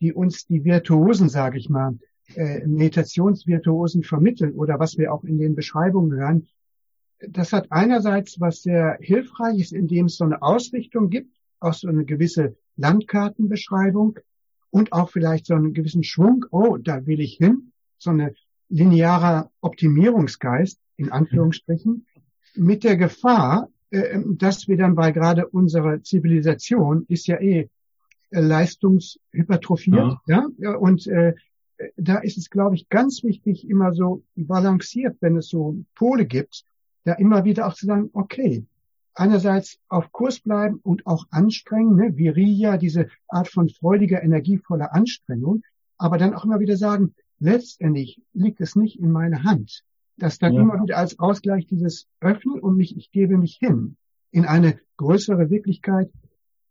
[0.00, 1.98] die uns die Virtuosen, sage ich mal,
[2.34, 6.48] äh, Meditationsvirtuosen vermitteln oder was wir auch in den Beschreibungen hören,
[7.20, 11.88] das hat einerseits was sehr hilfreich ist, indem es so eine Ausrichtung gibt, auch so
[11.88, 14.18] eine gewisse Landkartenbeschreibung
[14.70, 18.34] und auch vielleicht so einen gewissen Schwung, oh, da will ich hin, so eine
[18.68, 22.06] linearer Optimierungsgeist, in Anführungsstrichen,
[22.54, 27.68] mit der Gefahr, äh, dass wir dann, weil gerade unsere Zivilisation ist ja eh
[28.30, 31.34] äh, leistungshypertrophiert, ja, ja und äh,
[31.96, 36.64] da ist es, glaube ich, ganz wichtig, immer so balanciert, wenn es so Pole gibt,
[37.06, 38.66] da immer wieder auch zu sagen, okay,
[39.14, 45.62] einerseits auf Kurs bleiben und auch anstrengen, ne, Viriya, diese Art von freudiger, energievoller Anstrengung,
[45.98, 49.84] aber dann auch immer wieder sagen, letztendlich liegt es nicht in meiner Hand.
[50.18, 50.62] dass dann ja.
[50.62, 53.98] immer wieder als Ausgleich dieses Öffnen und mich, ich gebe mich hin
[54.30, 56.10] in eine größere Wirklichkeit,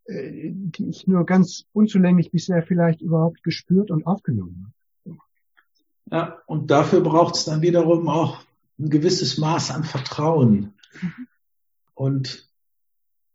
[0.06, 5.17] äh, die ich nur ganz unzulänglich bisher vielleicht überhaupt gespürt und aufgenommen habe.
[6.12, 8.44] Ja, und dafür braucht es dann wiederum auch
[8.78, 10.74] ein gewisses Maß an Vertrauen.
[11.94, 12.50] Und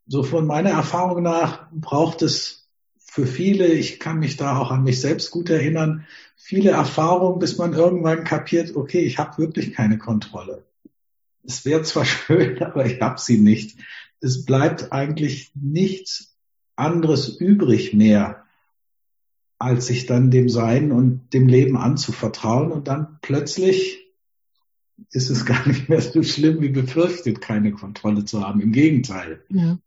[0.06, 4.84] so von meiner Erfahrung nach braucht es für viele, ich kann mich da auch an
[4.84, 9.98] mich selbst gut erinnern, viele Erfahrungen, bis man irgendwann kapiert, okay, ich habe wirklich keine
[9.98, 10.64] Kontrolle.
[11.42, 13.78] Es wäre zwar schön, aber ich habe sie nicht.
[14.20, 16.36] Es bleibt eigentlich nichts
[16.76, 18.44] anderes übrig mehr,
[19.58, 24.09] als sich dann dem Sein und dem Leben anzuvertrauen und dann plötzlich
[25.10, 28.60] ist es gar nicht mehr so schlimm wie befürchtet, keine Kontrolle zu haben.
[28.60, 29.42] Im Gegenteil.
[29.48, 29.78] Ja.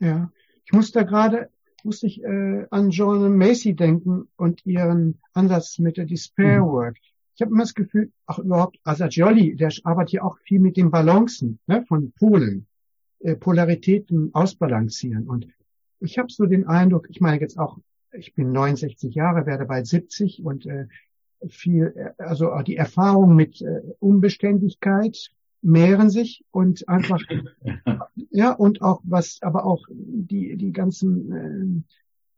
[0.00, 0.32] Ja.
[0.64, 1.50] Ich muss da gerade,
[1.82, 6.66] muss ich äh, an Joan Macy denken und ihren Ansatz mit der Despair mhm.
[6.66, 6.96] Work.
[7.34, 10.90] Ich habe immer das Gefühl, auch überhaupt Asagioli, der arbeitet ja auch viel mit den
[10.90, 12.66] Balancen ne, von Polen,
[13.20, 15.28] äh, Polaritäten ausbalancieren.
[15.28, 15.48] Und
[16.00, 17.78] ich habe so den Eindruck, ich meine jetzt auch,
[18.12, 20.86] ich bin 69 Jahre, werde bald 70 und äh,
[21.48, 25.30] viel, also auch die Erfahrung mit äh, Unbeständigkeit
[25.62, 27.22] mehren sich und einfach,
[28.30, 31.84] ja, und auch was, aber auch die, die ganzen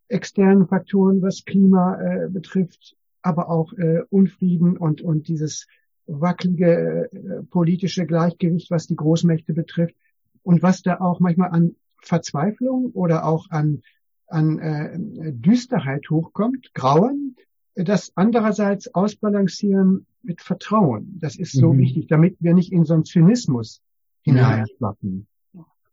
[0.08, 5.66] äh, externen Faktoren, was Klima äh, betrifft, aber auch äh, Unfrieden und, und dieses
[6.06, 9.96] wackelige äh, politische Gleichgewicht, was die Großmächte betrifft
[10.42, 13.82] und was da auch manchmal an Verzweiflung oder auch an,
[14.28, 17.36] an äh, Düsterheit hochkommt, Grauen,
[17.76, 21.18] das andererseits ausbalancieren mit Vertrauen.
[21.20, 21.78] Das ist so mhm.
[21.78, 23.82] wichtig, damit wir nicht in so einen Zynismus
[24.22, 25.26] hineinschlappen.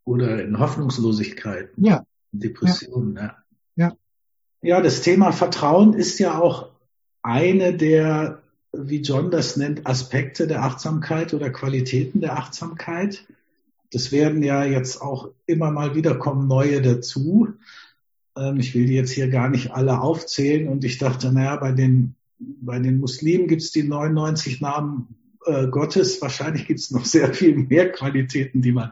[0.06, 1.70] Oder in Hoffnungslosigkeit.
[1.78, 2.06] Ja.
[2.32, 3.16] Depression.
[3.16, 3.38] Ja.
[3.76, 3.94] ja.
[4.62, 6.70] Ja, das Thema Vertrauen ist ja auch
[7.22, 8.42] eine der,
[8.72, 13.26] wie John das nennt, Aspekte der Achtsamkeit oder Qualitäten der Achtsamkeit.
[13.92, 17.50] Das werden ja jetzt auch immer mal wieder kommen neue dazu.
[18.38, 21.72] Ähm, ich will die jetzt hier gar nicht alle aufzählen und ich dachte, naja, bei
[21.72, 25.16] den, bei den Muslimen gibt es die 99 Namen
[25.46, 26.22] äh, Gottes.
[26.22, 28.92] Wahrscheinlich gibt es noch sehr viel mehr Qualitäten, die man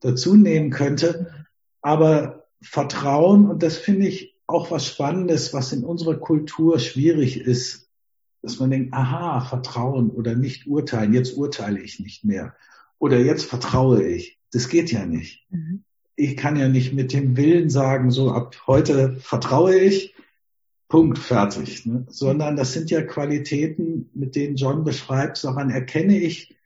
[0.00, 1.46] dazu nehmen könnte.
[1.82, 7.90] Aber Vertrauen, und das finde ich auch was Spannendes, was in unserer Kultur schwierig ist,
[8.42, 12.54] dass man denkt, aha, Vertrauen oder nicht urteilen, jetzt urteile ich nicht mehr.
[12.98, 14.38] Oder jetzt vertraue ich.
[14.52, 15.44] Das geht ja nicht.
[15.50, 15.85] Mhm
[16.16, 20.14] ich kann ja nicht mit dem Willen sagen, so ab heute vertraue ich,
[20.88, 21.84] Punkt, fertig.
[21.84, 22.06] Ne?
[22.08, 26.56] Sondern das sind ja Qualitäten, mit denen John beschreibt, daran erkenne ich,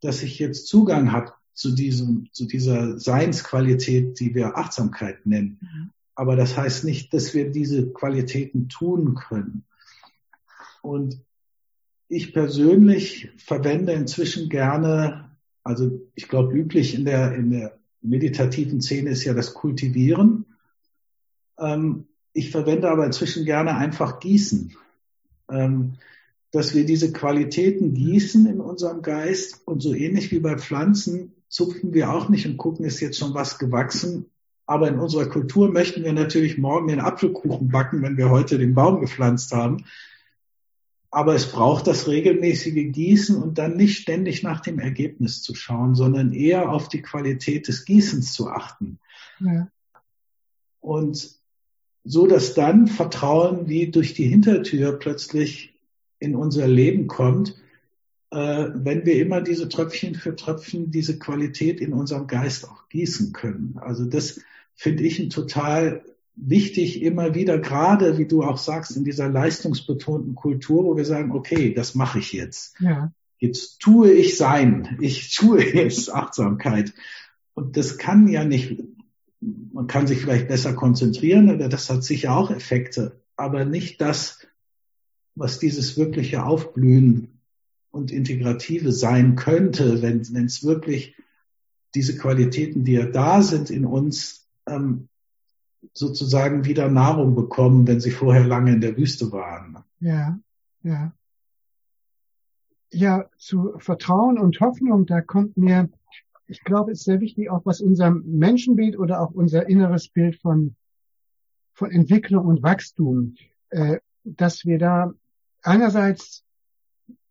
[0.00, 5.58] dass ich jetzt Zugang habe zu diesem, zu dieser Seinsqualität, die wir Achtsamkeit nennen.
[5.60, 5.90] Mhm.
[6.14, 9.64] Aber das heißt nicht, dass wir diese Qualitäten tun können.
[10.80, 11.20] Und
[12.08, 19.10] ich persönlich verwende inzwischen gerne, also ich glaube üblich in der, in der meditativen Szene
[19.10, 20.46] ist ja das Kultivieren.
[21.58, 24.76] Ähm, ich verwende aber inzwischen gerne einfach Gießen.
[25.50, 25.94] Ähm,
[26.52, 31.94] dass wir diese Qualitäten gießen in unserem Geist und so ähnlich wie bei Pflanzen zupfen
[31.94, 34.26] wir auch nicht und gucken, ist jetzt schon was gewachsen.
[34.66, 38.74] Aber in unserer Kultur möchten wir natürlich morgen den Apfelkuchen backen, wenn wir heute den
[38.74, 39.84] Baum gepflanzt haben.
[41.10, 45.94] Aber es braucht das regelmäßige Gießen und dann nicht ständig nach dem Ergebnis zu schauen,
[45.94, 49.00] sondern eher auf die Qualität des Gießens zu achten.
[49.40, 49.68] Ja.
[50.80, 51.40] Und
[52.04, 55.74] so, dass dann Vertrauen wie durch die Hintertür plötzlich
[56.18, 57.56] in unser Leben kommt,
[58.30, 63.32] äh, wenn wir immer diese Tröpfchen für Tröpfchen diese Qualität in unserem Geist auch gießen
[63.32, 63.78] können.
[63.80, 64.40] Also das
[64.74, 66.04] finde ich ein total
[66.36, 71.32] wichtig, immer wieder, gerade wie du auch sagst, in dieser leistungsbetonten Kultur, wo wir sagen,
[71.32, 72.74] okay, das mache ich jetzt.
[72.80, 73.12] Ja.
[73.38, 76.94] jetzt tue ich sein, ich tue jetzt Achtsamkeit.
[77.54, 78.82] Und das kann ja nicht,
[79.40, 84.46] man kann sich vielleicht besser konzentrieren, oder das hat sicher auch Effekte, aber nicht das,
[85.34, 87.40] was dieses wirkliche Aufblühen
[87.90, 91.16] und Integrative sein könnte, wenn es wirklich
[91.94, 95.08] diese Qualitäten, die ja da sind in uns, ähm,
[95.92, 99.78] sozusagen wieder Nahrung bekommen, wenn sie vorher lange in der Wüste waren.
[100.00, 100.38] Ja,
[100.82, 101.12] ja.
[102.92, 105.88] Ja, zu Vertrauen und Hoffnung, da kommt mir,
[106.46, 110.74] ich glaube, ist sehr wichtig, auch was unser Menschenbild oder auch unser inneres Bild von,
[111.72, 113.36] von Entwicklung und Wachstum,
[113.68, 115.12] äh, dass wir da
[115.62, 116.44] einerseits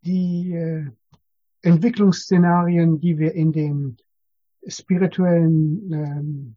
[0.02, 0.86] die äh,
[1.62, 3.98] Entwicklungsszenarien, die wir in den
[4.66, 6.56] spirituellen ähm,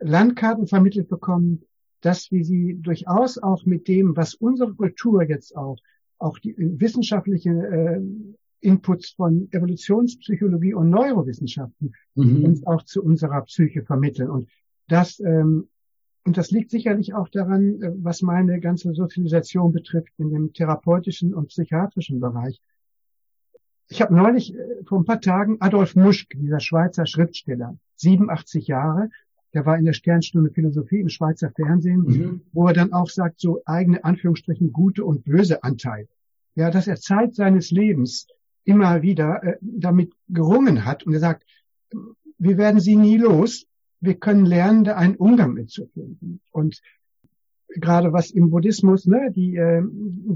[0.00, 1.62] Landkarten vermittelt bekommen,
[2.00, 5.78] dass wir sie durchaus auch mit dem, was unsere Kultur jetzt auch,
[6.18, 8.00] auch die wissenschaftlichen äh,
[8.60, 12.44] Inputs von Evolutionspsychologie und Neurowissenschaften mhm.
[12.44, 14.30] uns auch zu unserer Psyche vermitteln.
[14.30, 14.48] Und
[14.88, 15.68] das, ähm,
[16.24, 21.34] und das liegt sicherlich auch daran, äh, was meine ganze Sozialisation betrifft in dem therapeutischen
[21.34, 22.60] und psychiatrischen Bereich.
[23.88, 29.10] Ich habe neulich äh, vor ein paar Tagen Adolf Muschk, dieser Schweizer Schriftsteller, 87 Jahre,
[29.54, 32.40] der war in der Sternstunde Philosophie im Schweizer Fernsehen, mhm.
[32.52, 36.08] wo er dann auch sagt, so eigene Anführungsstrichen gute und böse Anteil.
[36.54, 38.26] Ja, dass er Zeit seines Lebens
[38.64, 41.44] immer wieder äh, damit gerungen hat und er sagt,
[42.38, 43.66] wir werden sie nie los.
[44.00, 46.40] Wir können lernen, da einen Umgang mitzufinden.
[46.52, 46.80] Und
[47.68, 49.82] gerade was im Buddhismus, ne, die äh,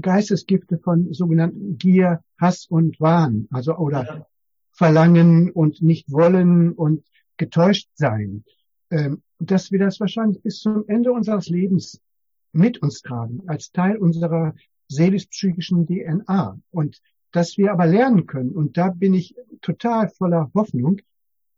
[0.01, 4.27] Geistesgifte von sogenannten Gier, Hass und Wahn, also oder ja.
[4.71, 7.03] Verlangen und nicht wollen und
[7.37, 8.43] getäuscht sein,
[9.39, 12.01] dass wir das wahrscheinlich bis zum Ende unseres Lebens
[12.51, 14.55] mit uns tragen, als Teil unserer
[14.87, 16.59] seelisch-psychischen DNA.
[16.71, 21.01] Und dass wir aber lernen können, und da bin ich total voller Hoffnung,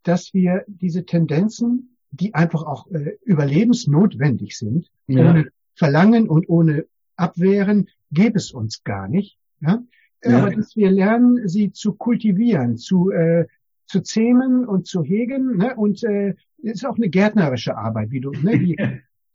[0.04, 5.30] dass wir diese Tendenzen, die einfach auch äh, überlebensnotwendig sind, ja.
[5.30, 9.38] ohne Verlangen und ohne Abwehren, gäbe es uns gar nicht.
[9.60, 9.84] Ja?
[10.24, 10.38] ja.
[10.40, 13.46] Aber dass wir lernen, sie zu kultivieren, zu, äh,
[13.86, 15.76] zu zähmen und zu hegen ne?
[15.76, 18.60] und äh, ist auch eine gärtnerische Arbeit, wie du, ne?
[18.60, 18.78] Die,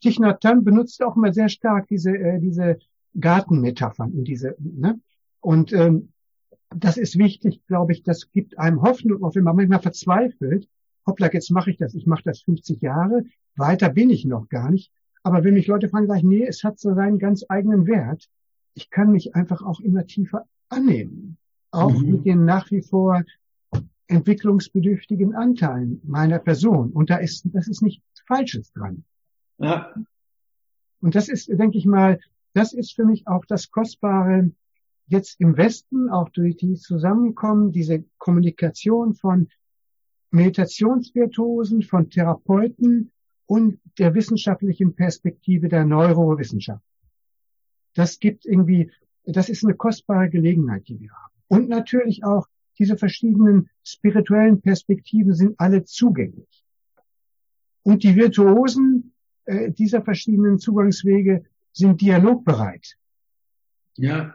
[0.01, 2.79] Thich Nhat Hanh benutzt auch immer sehr stark diese, äh, diese
[3.19, 5.01] Gartenmetaphern in diese, ne?
[5.41, 6.13] Und ähm,
[6.75, 10.69] das ist wichtig, glaube ich, das gibt einem Hoffnung, auch wenn man manchmal verzweifelt,
[11.07, 13.25] hoppla, jetzt mache ich das, ich mache das 50 Jahre,
[13.57, 14.93] weiter bin ich noch gar nicht.
[15.23, 18.29] Aber wenn mich Leute fragen, sage ich, nee, es hat so seinen ganz eigenen Wert.
[18.75, 21.37] Ich kann mich einfach auch immer tiefer annehmen.
[21.71, 22.11] Auch mhm.
[22.11, 23.23] mit den nach wie vor
[24.12, 26.92] entwicklungsbedürftigen Anteilen meiner Person.
[26.92, 29.05] Und da ist, das ist nichts Falsches dran.
[29.59, 29.92] Ja.
[31.01, 32.20] Und das ist, denke ich mal,
[32.55, 34.53] das ist für mich auch das Kostbare
[35.07, 39.48] jetzt im Westen, auch durch die Zusammenkommen, diese Kommunikation von
[40.31, 43.11] Meditationsvirtuosen, von Therapeuten
[43.46, 46.85] und der wissenschaftlichen Perspektive der Neurowissenschaft.
[47.94, 48.90] Das gibt irgendwie,
[49.25, 51.35] das ist eine kostbare Gelegenheit, die wir haben.
[51.48, 52.46] Und natürlich auch
[52.79, 56.65] diese verschiedenen spirituellen Perspektiven sind alle zugänglich.
[57.83, 59.13] Und die Virtuosen
[59.45, 62.97] äh, dieser verschiedenen Zugangswege sind dialogbereit.
[63.97, 64.35] Ja.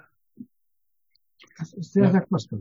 [1.58, 2.12] Das ist sehr, ja.
[2.12, 2.60] sehr kostbar.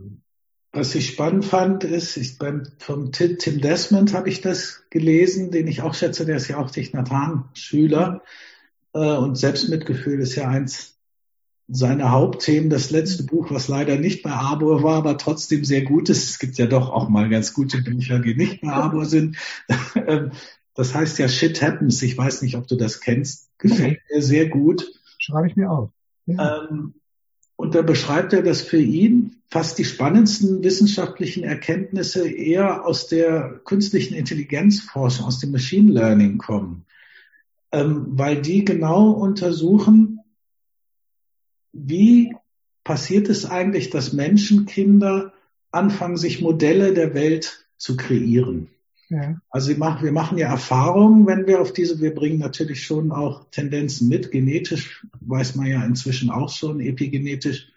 [0.71, 5.67] Was ich spannend fand, ist, ich beim, vom Tim Desmond habe ich das gelesen, den
[5.67, 6.93] ich auch schätze, der ist ja auch Thich
[7.53, 8.23] Schüler.
[8.93, 10.96] Äh, und Selbstmitgefühl ist ja eins
[11.67, 12.69] seine Hauptthemen.
[12.69, 16.29] Das letzte Buch, was leider nicht bei Arbor war, aber trotzdem sehr gut ist.
[16.29, 19.37] Es gibt ja doch auch mal ganz gute Bücher, die nicht bei Arbor sind.
[19.95, 20.31] Ähm,
[20.75, 22.01] das heißt ja Shit Happens.
[22.03, 23.49] Ich weiß nicht, ob du das kennst.
[23.57, 24.87] Gefällt mir sehr gut.
[25.17, 25.89] Schreibe ich mir auf.
[26.27, 26.67] Ja.
[26.69, 26.93] Ähm,
[27.55, 33.59] und da beschreibt er, dass für ihn fast die spannendsten wissenschaftlichen Erkenntnisse eher aus der
[33.65, 36.85] künstlichen Intelligenzforschung, aus dem Machine Learning kommen.
[37.71, 40.16] Ähm, weil die genau untersuchen,
[41.77, 42.35] wie
[42.83, 45.33] passiert es eigentlich, dass Menschenkinder
[45.71, 48.69] anfangen, sich Modelle der Welt zu kreieren?
[49.09, 49.39] Ja.
[49.49, 53.11] Also wir machen, wir machen ja Erfahrungen, wenn wir auf diese, wir bringen natürlich schon
[53.11, 57.69] auch Tendenzen mit, genetisch weiß man ja inzwischen auch schon, epigenetisch.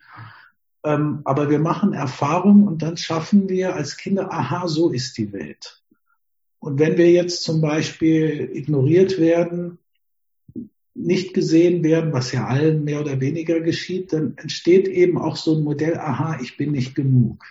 [0.82, 5.32] Ähm, aber wir machen Erfahrungen und dann schaffen wir als Kinder, aha, so ist die
[5.32, 5.82] Welt.
[6.58, 9.78] Und wenn wir jetzt zum Beispiel ignoriert werden,
[10.94, 15.56] nicht gesehen werden, was ja allen mehr oder weniger geschieht, dann entsteht eben auch so
[15.56, 17.44] ein Modell, aha, ich bin nicht genug.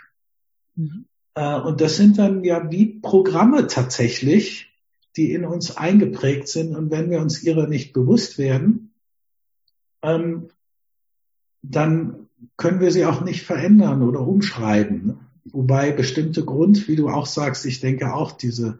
[0.76, 1.06] Mhm.
[1.36, 4.68] Äh, und das sind dann ja wie Programme tatsächlich,
[5.16, 6.76] die in uns eingeprägt sind.
[6.76, 8.94] Und wenn wir uns ihrer nicht bewusst werden,
[10.02, 10.50] ähm,
[11.62, 12.28] dann
[12.58, 15.20] können wir sie auch nicht verändern oder umschreiben.
[15.52, 18.80] wobei bestimmte Grund, wie du auch sagst, ich denke auch diese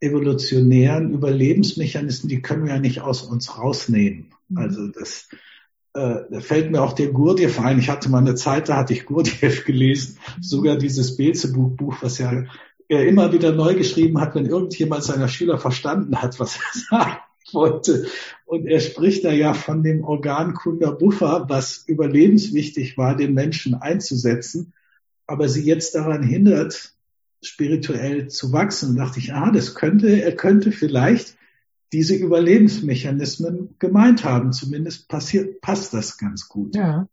[0.00, 4.32] evolutionären Überlebensmechanismen, die können wir ja nicht aus uns rausnehmen.
[4.48, 4.58] Mhm.
[4.58, 5.28] Also das,
[5.94, 7.78] äh, da fällt mir auch der Gurdjieff ein.
[7.78, 12.44] Ich hatte mal eine Zeit, da hatte ich Gurdjieff gelesen, sogar dieses Beelzebub-Buch, was ja
[12.88, 17.18] er immer wieder neu geschrieben hat, wenn irgendjemand seiner Schüler verstanden hat, was er sagen
[17.52, 18.06] wollte.
[18.46, 23.74] Und er spricht da ja von dem Organ Kunda Buffer, was überlebenswichtig war, den Menschen
[23.74, 24.72] einzusetzen,
[25.26, 26.94] aber sie jetzt daran hindert,
[27.42, 28.96] spirituell zu wachsen.
[28.96, 31.36] Da dachte ich, ah, das könnte, er könnte vielleicht
[31.92, 34.52] diese Überlebensmechanismen gemeint haben.
[34.52, 36.74] Zumindest passiert, passt das ganz gut.
[36.74, 37.08] Ja.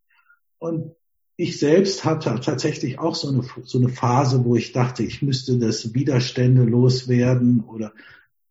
[0.58, 0.94] Und
[1.36, 5.58] ich selbst hatte tatsächlich auch so eine, so eine Phase, wo ich dachte, ich müsste
[5.58, 7.92] das Widerstände loswerden oder,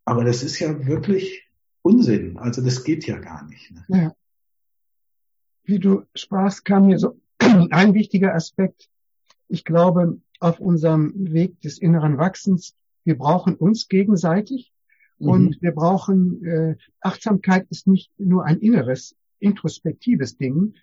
[0.05, 1.47] aber das ist ja wirklich
[1.82, 2.38] Unsinn.
[2.38, 3.71] Also das geht ja gar nicht.
[3.71, 3.86] Ne?
[3.89, 4.15] Ja.
[5.63, 8.88] Wie du sprachst, kam mir so ein wichtiger Aspekt.
[9.47, 14.73] Ich glaube, auf unserem Weg des inneren Wachsens, wir brauchen uns gegenseitig
[15.19, 15.29] Mhm.
[15.29, 20.75] Und wir brauchen, äh, Achtsamkeit ist nicht nur ein inneres, introspektives Ding.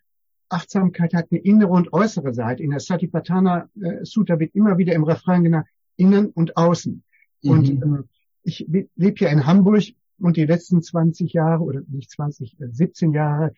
[0.48, 2.62] Achtsamkeit hat eine innere und äußere Seite.
[2.62, 7.02] In der Satipatthana äh, Sutta wird immer wieder im Refrain genannt, innen und außen.
[7.42, 7.50] Mhm.
[7.50, 8.04] Und ähm,
[8.42, 9.84] ich lebe hier in Hamburg
[10.18, 13.52] und die letzten 20 Jahre oder nicht 20, äh, 17 Jahre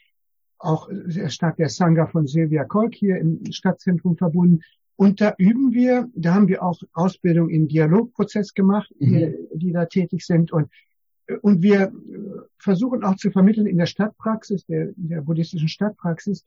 [0.58, 4.60] auch sehr stark der Sangha von Silvia Kolk hier im Stadtzentrum verbunden.
[4.96, 9.34] Und da üben wir, da haben wir auch Ausbildung im Dialogprozess gemacht, mhm.
[9.52, 10.52] die, da tätig sind.
[10.52, 10.70] Und,
[11.42, 11.92] und wir
[12.58, 16.44] versuchen auch zu vermitteln in der Stadtpraxis, der, der buddhistischen Stadtpraxis,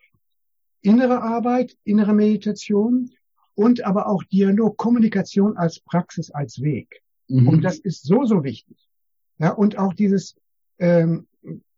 [0.81, 3.09] innere Arbeit, innere Meditation
[3.55, 7.01] und aber auch Dialog, Kommunikation als Praxis, als Weg.
[7.27, 7.47] Mhm.
[7.47, 8.77] Und das ist so, so wichtig.
[9.39, 10.35] Ja, und auch dieses,
[10.79, 11.27] ähm,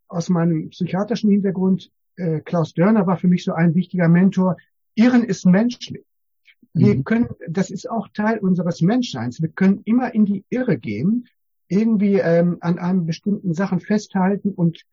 [0.08, 4.58] aus meinem psychiatrischen Hintergrund, äh, Klaus Dörner war für mich so ein wichtiger Mentor.
[4.96, 6.04] Irren ist menschlich.
[6.74, 7.04] Wir mhm.
[7.04, 9.42] können, das ist auch Teil unseres Menschseins.
[9.42, 11.28] Wir können immer in die Irre gehen,
[11.68, 14.84] irgendwie ähm, an einem bestimmten Sachen festhalten und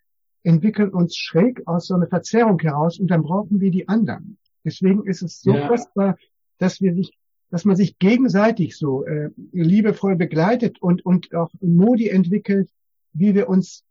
[0.43, 4.39] entwickeln uns schräg aus so einer Verzerrung heraus und dann brauchen wir die anderen.
[4.65, 5.69] Deswegen ist es so ja.
[5.69, 6.17] kostbar,
[6.59, 7.19] dass wir sich,
[7.51, 12.71] dass man sich gegenseitig so äh, liebevoll begleitet und und auch Modi entwickelt,
[13.13, 13.85] wie wir uns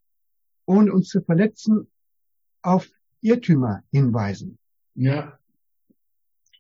[0.66, 1.88] ohne uns zu verletzen
[2.62, 2.88] auf
[3.22, 4.58] Irrtümer hinweisen.
[4.96, 5.38] Ja,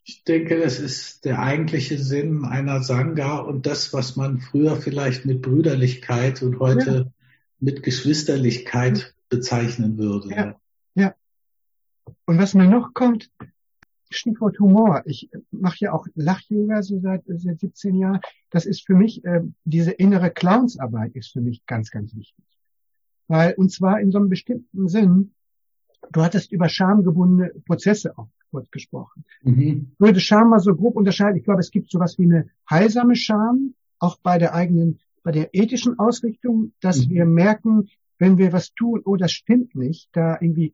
[0.07, 5.25] ich denke, das ist der eigentliche Sinn einer Sangha und das, was man früher vielleicht
[5.25, 7.05] mit Brüderlichkeit und heute ja.
[7.59, 10.29] mit Geschwisterlichkeit bezeichnen würde.
[10.29, 10.55] Ja.
[10.93, 11.15] ja.
[12.25, 13.31] Und was mir noch kommt,
[14.11, 15.01] Stichwort Humor.
[15.05, 18.21] Ich mache ja auch Lach-Yoga so seit, seit 17 Jahren.
[18.51, 22.45] Das ist für mich, äh, diese innere Clownsarbeit ist für mich ganz, ganz wichtig.
[23.27, 25.33] Weil, und zwar in so einem bestimmten Sinn,
[26.11, 29.25] du hattest über schamgebundene Prozesse auch kurz gesprochen.
[29.43, 29.61] Mhm.
[29.93, 31.37] Ich würde Scham mal so grob unterscheiden.
[31.37, 35.53] Ich glaube, es gibt sowas wie eine heilsame Scham, auch bei der eigenen, bei der
[35.53, 37.09] ethischen Ausrichtung, dass mhm.
[37.11, 40.73] wir merken, wenn wir was tun, oh, das stimmt nicht, da irgendwie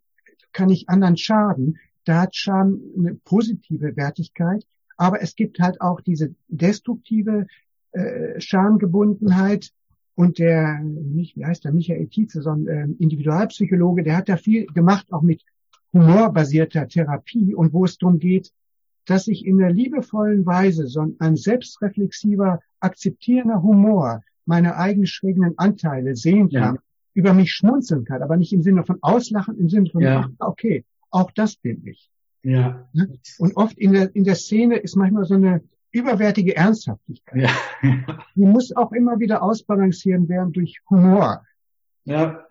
[0.53, 1.77] kann ich anderen schaden.
[2.05, 4.65] Da hat Scham eine positive Wertigkeit.
[4.97, 7.47] Aber es gibt halt auch diese destruktive
[7.91, 9.71] äh, Schamgebundenheit.
[10.13, 14.37] Und der, nicht, wie heißt der, Michael Tietze, so ein äh, Individualpsychologe, der hat da
[14.37, 15.43] viel gemacht, auch mit
[15.93, 18.51] humorbasierter Therapie und wo es darum geht,
[19.05, 26.15] dass ich in der liebevollen Weise so ein selbstreflexiver, akzeptierender Humor meine eigenen schrägen Anteile
[26.15, 26.81] sehen kann, ja.
[27.13, 30.29] über mich schmunzeln kann, aber nicht im Sinne von auslachen, im Sinne von, ja.
[30.39, 32.09] ach, okay, auch das bin ich.
[32.43, 32.87] Ja.
[32.93, 33.19] Ne?
[33.37, 35.61] Und oft in der, in der Szene ist manchmal so eine
[35.91, 37.41] überwertige Ernsthaftigkeit.
[37.41, 37.49] Ja.
[38.35, 41.45] Die muss auch immer wieder ausbalancieren werden durch Humor.
[42.05, 42.47] Ja.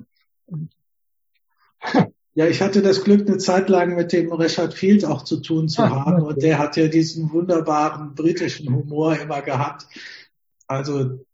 [2.35, 5.68] Ja, ich hatte das Glück, eine Zeit lang mit dem Richard Field auch zu tun
[5.68, 6.22] zu Ach, haben.
[6.22, 9.87] Und der hat ja diesen wunderbaren britischen Humor immer gehabt.
[10.68, 11.24] Also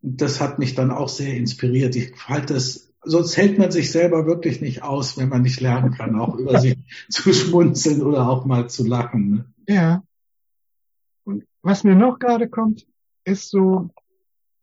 [0.00, 1.94] das hat mich dann auch sehr inspiriert.
[1.94, 5.92] Ich halte das, sonst hält man sich selber wirklich nicht aus, wenn man nicht lernen
[5.92, 6.76] kann, auch über sich
[7.08, 9.30] zu schmunzeln oder auch mal zu lachen.
[9.30, 9.44] Ne?
[9.68, 10.02] Ja.
[11.22, 12.84] Und was mir noch gerade kommt,
[13.24, 13.90] ist so,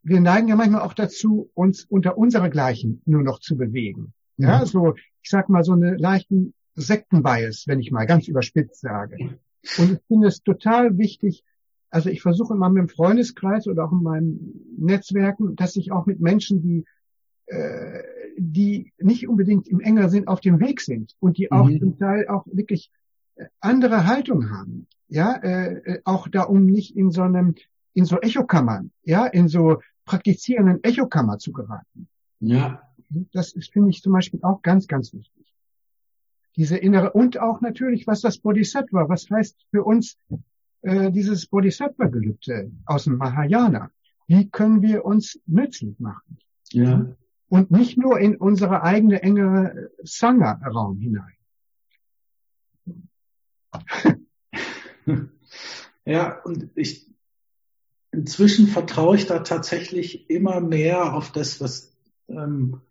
[0.03, 4.13] wir neigen ja manchmal auch dazu, uns unter unsere Gleichen nur noch zu bewegen.
[4.39, 9.17] Ja, so, ich sag mal, so eine leichten Sektenbias, wenn ich mal ganz überspitzt sage.
[9.77, 11.43] Und ich finde es total wichtig,
[11.89, 16.05] also ich versuche immer mit dem Freundeskreis oder auch in meinen Netzwerken, dass ich auch
[16.05, 16.85] mit Menschen, die
[17.47, 18.03] äh,
[18.37, 21.79] die nicht unbedingt im enger Sinn auf dem Weg sind und die auch mhm.
[21.79, 22.91] zum Teil auch wirklich
[23.35, 27.55] äh, andere Haltung haben, ja, äh, äh, auch da um nicht in so einem
[27.93, 32.07] in so Echokammern, ja, in so praktizierenden Echokammer zu geraten.
[32.39, 32.88] Ja.
[33.09, 35.53] Das ist, finde ich zum Beispiel auch ganz, ganz wichtig.
[36.55, 40.17] Diese innere, und auch natürlich, was das Bodhisattva, was heißt für uns
[40.81, 43.91] äh, dieses Bodhisattva-Gelübde aus dem Mahayana.
[44.27, 46.37] Wie können wir uns nützlich machen?
[46.71, 47.15] Ja.
[47.47, 51.33] Und nicht nur in unsere eigene enge Sangha-Raum hinein.
[56.05, 57.07] Ja, und ich,
[58.11, 61.95] inzwischen vertraue ich da tatsächlich immer mehr auf das, was,
[62.27, 62.81] ähm,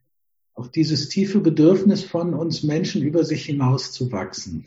[0.58, 4.64] auf dieses tiefe Bedürfnis von uns Menschen über sich hinaus zu wachsen.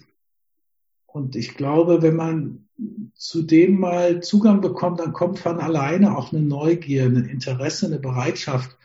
[1.05, 2.69] Und ich glaube, wenn man
[3.13, 7.99] zu dem mal Zugang bekommt, dann kommt von alleine auch eine Neugier, ein Interesse, eine
[7.99, 8.77] Bereitschaft,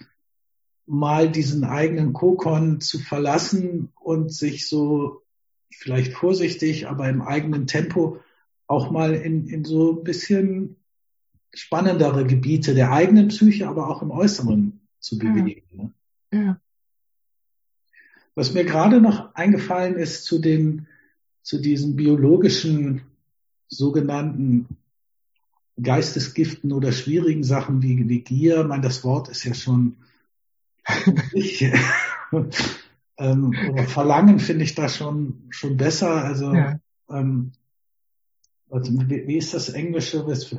[0.85, 5.23] mal diesen eigenen Kokon zu verlassen und sich so
[5.73, 8.19] vielleicht vorsichtig, aber im eigenen Tempo
[8.67, 10.75] auch mal in, in so ein bisschen
[11.55, 15.63] spannendere Gebiete der eigenen Psyche, aber auch im Äußeren zu bewegen.
[15.71, 15.83] Ja.
[15.85, 15.93] Ne?
[16.33, 16.61] ja.
[18.37, 20.87] Was mir gerade noch eingefallen ist zu den,
[21.43, 23.01] zu diesen biologischen
[23.67, 24.69] sogenannten
[25.83, 29.97] Geistesgiften oder schwierigen Sachen wie, wie Gier, ich meine, das Wort ist ja schon
[31.33, 31.63] ich,
[33.19, 36.25] ähm, oder Verlangen finde ich da schon, schon besser.
[36.25, 36.79] Also, ja.
[37.11, 37.53] ähm,
[38.71, 40.27] also wie, wie, ist das Englische?
[40.27, 40.55] Was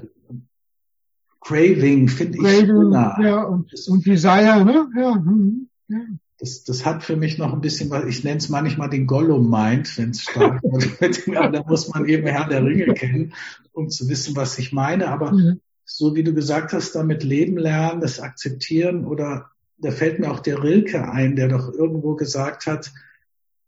[1.42, 3.18] Craving finde ich schöner.
[3.22, 4.90] Ja, und, und Desire, ne?
[4.98, 5.16] Ja.
[5.16, 6.00] Hm, ja.
[6.40, 9.98] Das, das hat für mich noch ein bisschen was, ich nenne es manchmal den Gollum-Mind,
[9.98, 11.28] wenn es stark wird.
[11.36, 13.34] Aber da muss man eben Herr der Ringe kennen,
[13.74, 15.08] um zu wissen, was ich meine.
[15.08, 15.62] Aber mhm.
[15.84, 20.40] so wie du gesagt hast, damit leben lernen, das akzeptieren oder da fällt mir auch
[20.40, 22.92] der Rilke ein, der doch irgendwo gesagt hat,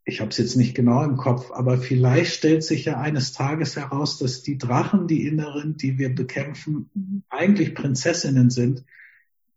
[0.09, 3.76] ich habe es jetzt nicht genau im Kopf, aber vielleicht stellt sich ja eines Tages
[3.76, 6.89] heraus, dass die Drachen, die Inneren, die wir bekämpfen,
[7.30, 8.84] eigentlich Prinzessinnen sind,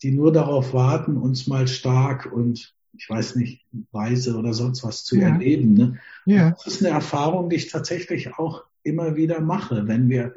[0.03, 5.05] die nur darauf warten, uns mal stark und ich weiß nicht, weise oder sonst was
[5.05, 5.29] zu ja.
[5.29, 5.75] erleben.
[5.75, 5.99] Ne?
[6.27, 6.51] Ja.
[6.51, 10.35] Das ist eine Erfahrung, die ich tatsächlich auch immer wieder mache, wenn wir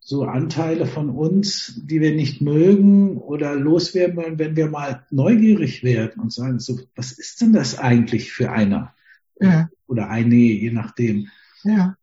[0.00, 5.82] so Anteile von uns, die wir nicht mögen oder loswerden wollen, wenn wir mal neugierig
[5.82, 8.94] werden und sagen, so, was ist denn das eigentlich für einer?
[9.40, 9.70] Ja.
[9.86, 11.28] Oder eine, je nachdem.
[11.62, 11.96] Ja.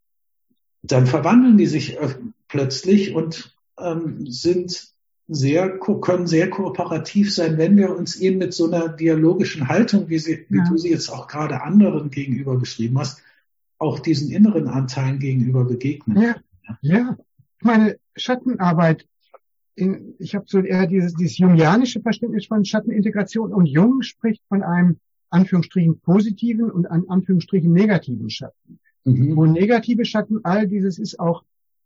[0.82, 1.98] Dann verwandeln die sich
[2.48, 4.92] plötzlich und ähm, sind
[5.28, 10.20] sehr, können sehr kooperativ sein, wenn wir uns ihnen mit so einer dialogischen Haltung, wie,
[10.20, 13.22] sie, wie du sie jetzt auch gerade anderen gegenüber beschrieben hast,
[13.78, 16.22] auch diesen inneren Anteilen gegenüber begegnen.
[16.22, 16.36] Ja,
[16.82, 17.18] ja
[17.62, 19.08] meine Schattenarbeit,
[19.76, 24.64] in, ich habe so eher dieses, dieses jungianische Verständnis von Schattenintegration und Jung spricht von
[24.64, 24.98] einem
[25.30, 28.80] Anführungsstrichen positiven und einem Anführungsstrichen negativen Schatten.
[29.06, 29.36] Mhm.
[29.36, 31.44] Wo negative Schatten, all dieses ist auch,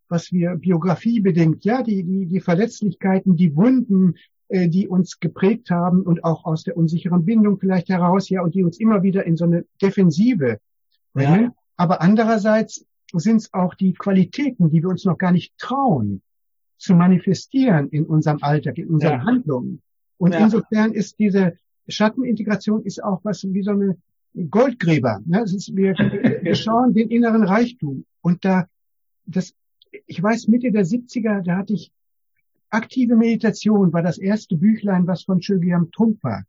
[0.07, 4.15] was wir Biografie bedingt, ja, die, die, die Verletzlichkeiten, die Wunden,
[4.47, 8.53] äh, die uns geprägt haben und auch aus der unsicheren Bindung vielleicht heraus, ja, und
[8.55, 10.59] die uns immer wieder in so eine Defensive
[11.13, 11.43] bringen.
[11.43, 11.55] Ja.
[11.77, 16.21] Aber andererseits sind es auch die Qualitäten, die wir uns noch gar nicht trauen
[16.77, 19.25] zu manifestieren in unserem Alltag, in unseren ja.
[19.25, 19.81] Handlungen.
[20.17, 20.39] Und ja.
[20.39, 23.97] insofern ist diese Schattenintegration ist auch was wie so eine
[24.49, 25.21] Goldgräber.
[25.25, 25.43] Ne?
[25.43, 28.05] Ist, wir, wir schauen den inneren Reichtum.
[28.21, 28.67] Und da,
[29.25, 29.53] das,
[30.07, 31.91] ich weiß, Mitte der 70er, da hatte ich
[32.69, 36.43] aktive Meditation, war das erste Büchlein, was von Chogyam Trungpa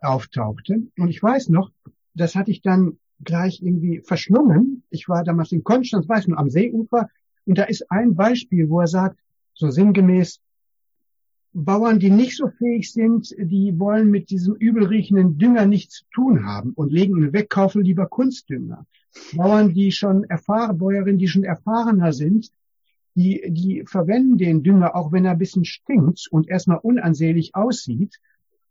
[0.00, 0.82] auftauchte.
[0.98, 1.70] Und ich weiß noch,
[2.14, 4.82] das hatte ich dann gleich irgendwie verschlungen.
[4.90, 7.08] Ich war damals in Konstanz, weiß nur, am Seeufer.
[7.46, 9.18] Und da ist ein Beispiel, wo er sagt,
[9.54, 10.40] so sinngemäß,
[11.54, 16.46] Bauern, die nicht so fähig sind, die wollen mit diesem übelriechenden Dünger nichts zu tun
[16.46, 18.86] haben und legen ihn weg, kaufen lieber Kunstdünger.
[19.34, 22.50] Bauern, die schon erfahren, Bäuerinnen, die schon erfahrener sind,
[23.14, 28.20] die, die verwenden den Dünger, auch wenn er ein bisschen stinkt und erstmal unansehlich aussieht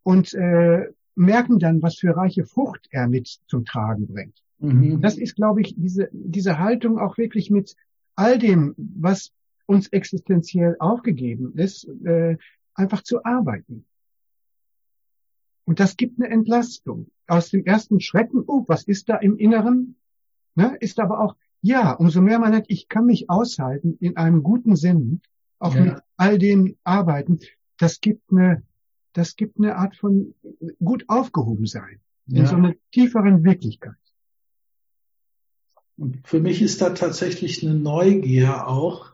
[0.04, 4.42] und äh, merken dann, was für reiche Frucht er mit zum Tragen bringt.
[4.60, 5.02] Mhm.
[5.02, 7.76] Das ist, glaube ich, diese, diese Haltung auch wirklich mit
[8.16, 9.32] all dem, was
[9.66, 12.38] uns existenziell aufgegeben ist, äh,
[12.74, 13.86] einfach zu arbeiten.
[15.66, 17.10] Und das gibt eine Entlastung.
[17.28, 19.96] Aus dem ersten Schrecken, oh, was ist da im Inneren?
[20.56, 24.44] Ne, ist aber auch, ja, umso mehr man hat, ich kann mich aushalten in einem
[24.44, 25.22] guten Sinn,
[25.60, 25.82] auch ja.
[25.82, 27.40] mit all den Arbeiten,
[27.78, 28.64] das gibt eine
[29.14, 30.34] das gibt eine Art von
[30.84, 32.46] gut aufgehoben sein, in ja.
[32.46, 33.96] so einer tieferen Wirklichkeit.
[35.98, 39.11] Und für mich ist da tatsächlich eine Neugier auch,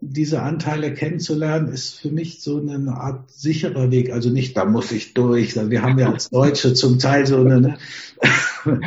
[0.00, 4.12] diese Anteile kennenzulernen, ist für mich so eine Art sicherer Weg.
[4.12, 5.56] Also nicht, da muss ich durch.
[5.56, 7.78] Wir haben ja als Deutsche zum Teil so eine, ne,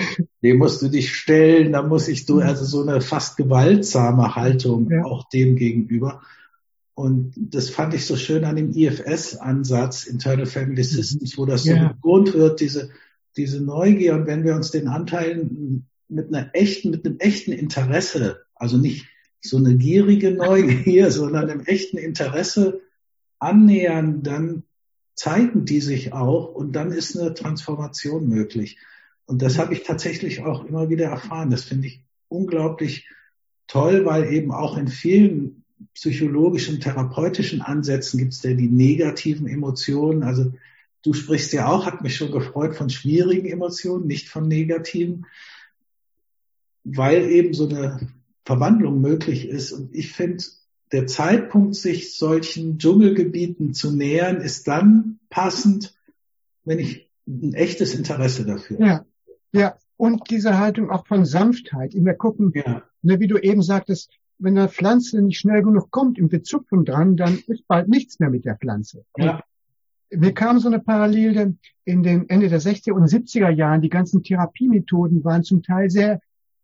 [0.43, 4.89] dem musst du dich stellen, da muss ich durch, also so eine fast gewaltsame Haltung
[4.89, 5.03] ja.
[5.03, 6.22] auch dem gegenüber.
[6.93, 11.72] Und das fand ich so schön an dem IFS-Ansatz, Internal Family Systems, wo das so
[11.72, 11.89] ja.
[11.89, 12.89] betont wird, diese,
[13.38, 14.16] diese Neugier.
[14.16, 19.07] Und wenn wir uns den Anteilen mit einer echten, mit einem echten Interesse, also nicht
[19.42, 22.82] so eine gierige Neugier, sondern im echten Interesse
[23.39, 24.64] annähern, dann
[25.16, 28.78] zeigen die sich auch und dann ist eine Transformation möglich.
[29.26, 31.50] Und das habe ich tatsächlich auch immer wieder erfahren.
[31.50, 33.08] Das finde ich unglaublich
[33.68, 35.64] toll, weil eben auch in vielen
[35.94, 40.24] psychologischen, therapeutischen Ansätzen gibt es ja die negativen Emotionen.
[40.24, 40.54] Also
[41.04, 45.26] du sprichst ja auch, hat mich schon gefreut, von schwierigen Emotionen, nicht von negativen,
[46.84, 48.10] weil eben so eine
[48.44, 49.72] Verwandlung möglich ist.
[49.72, 50.44] Und ich finde,
[50.92, 55.96] der Zeitpunkt, sich solchen Dschungelgebieten zu nähern, ist dann passend,
[56.64, 58.86] wenn ich ein echtes Interesse dafür habe.
[58.86, 59.06] Ja,
[59.54, 59.76] ja.
[59.98, 61.94] Und diese Haltung auch von Sanftheit.
[61.94, 62.84] Immer gucken, ja.
[63.04, 67.16] ne, wie du eben sagtest, wenn eine Pflanze nicht schnell genug kommt im Bezupfen dran,
[67.16, 69.06] dann ist bald nichts mehr mit der Pflanze.
[69.16, 69.44] Ja.
[70.10, 73.82] mir kam so eine Parallele in den Ende der 60er und 70er Jahren.
[73.82, 76.20] Die ganzen Therapiemethoden waren zum Teil sehr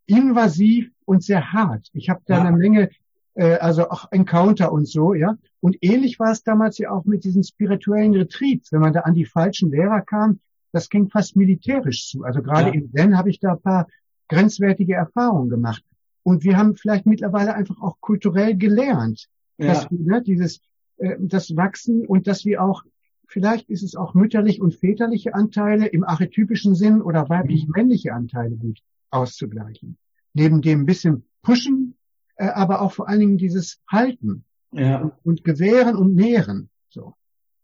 [0.08, 1.88] invasiv und sehr hart.
[1.94, 2.44] Ich habe da ja.
[2.44, 2.90] eine Menge,
[3.36, 5.38] äh, also auch Encounter und so, ja.
[5.62, 8.72] Und ähnlich war es damals ja auch mit diesen spirituellen Retreats.
[8.72, 10.40] Wenn man da an die falschen Lehrer kam,
[10.74, 12.24] das ging fast militärisch zu.
[12.24, 12.74] Also gerade ja.
[12.74, 13.88] im Zen habe ich da ein paar
[14.28, 15.84] grenzwertige Erfahrungen gemacht.
[16.24, 19.28] Und wir haben vielleicht mittlerweile einfach auch kulturell gelernt,
[19.58, 19.68] ja.
[19.68, 20.60] dass wir ne, dieses
[20.98, 22.84] äh, das Wachsen und dass wir auch
[23.28, 28.80] vielleicht ist es auch mütterlich und väterliche Anteile im archetypischen Sinn oder weiblich-männliche Anteile gut
[29.10, 29.98] auszugleichen.
[30.38, 31.96] Neben dem bisschen pushen,
[32.36, 35.00] äh, aber auch vor allen Dingen dieses Halten ja.
[35.00, 36.70] und, und gewähren und nähren.
[36.90, 37.16] So.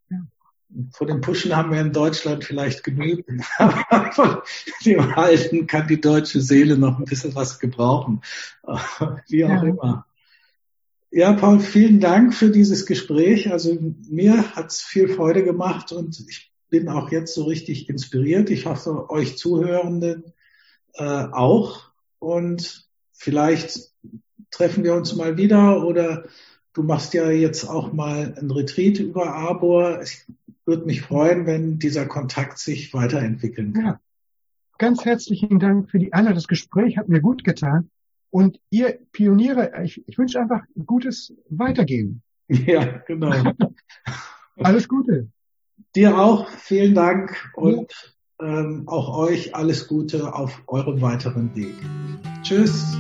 [0.10, 0.26] Ja.
[0.92, 3.44] Von dem Pushen haben wir in Deutschland vielleicht genügend.
[3.60, 4.38] Aber von
[4.84, 8.22] dem Halten kann die deutsche Seele noch ein bisschen was gebrauchen.
[9.28, 9.64] Wie auch ja.
[9.64, 10.06] immer.
[11.12, 13.52] Ja, Paul, vielen Dank für dieses Gespräch.
[13.52, 13.78] Also
[14.10, 18.50] mir hat's viel Freude gemacht und ich bin auch jetzt so richtig inspiriert.
[18.50, 20.34] Ich hoffe, euch Zuhörenden
[20.96, 21.93] äh, auch.
[22.24, 23.92] Und vielleicht
[24.50, 26.24] treffen wir uns mal wieder oder
[26.72, 30.02] du machst ja jetzt auch mal ein Retreat über Arbor.
[30.02, 30.26] Ich
[30.66, 33.86] würde mich freuen, wenn dieser Kontakt sich weiterentwickeln kann.
[33.86, 34.00] Ja.
[34.78, 36.36] Ganz herzlichen Dank für die Einladung.
[36.36, 37.90] Das Gespräch hat mir gut getan.
[38.30, 42.22] Und ihr Pioniere, ich, ich wünsche einfach gutes Weitergehen.
[42.50, 43.54] Ja, genau.
[44.58, 45.30] Alles Gute.
[45.96, 46.50] Dir auch.
[46.50, 48.14] Vielen Dank und
[48.44, 51.76] ähm, auch euch alles Gute auf eurem weiteren Weg.
[52.44, 52.98] Tschüss.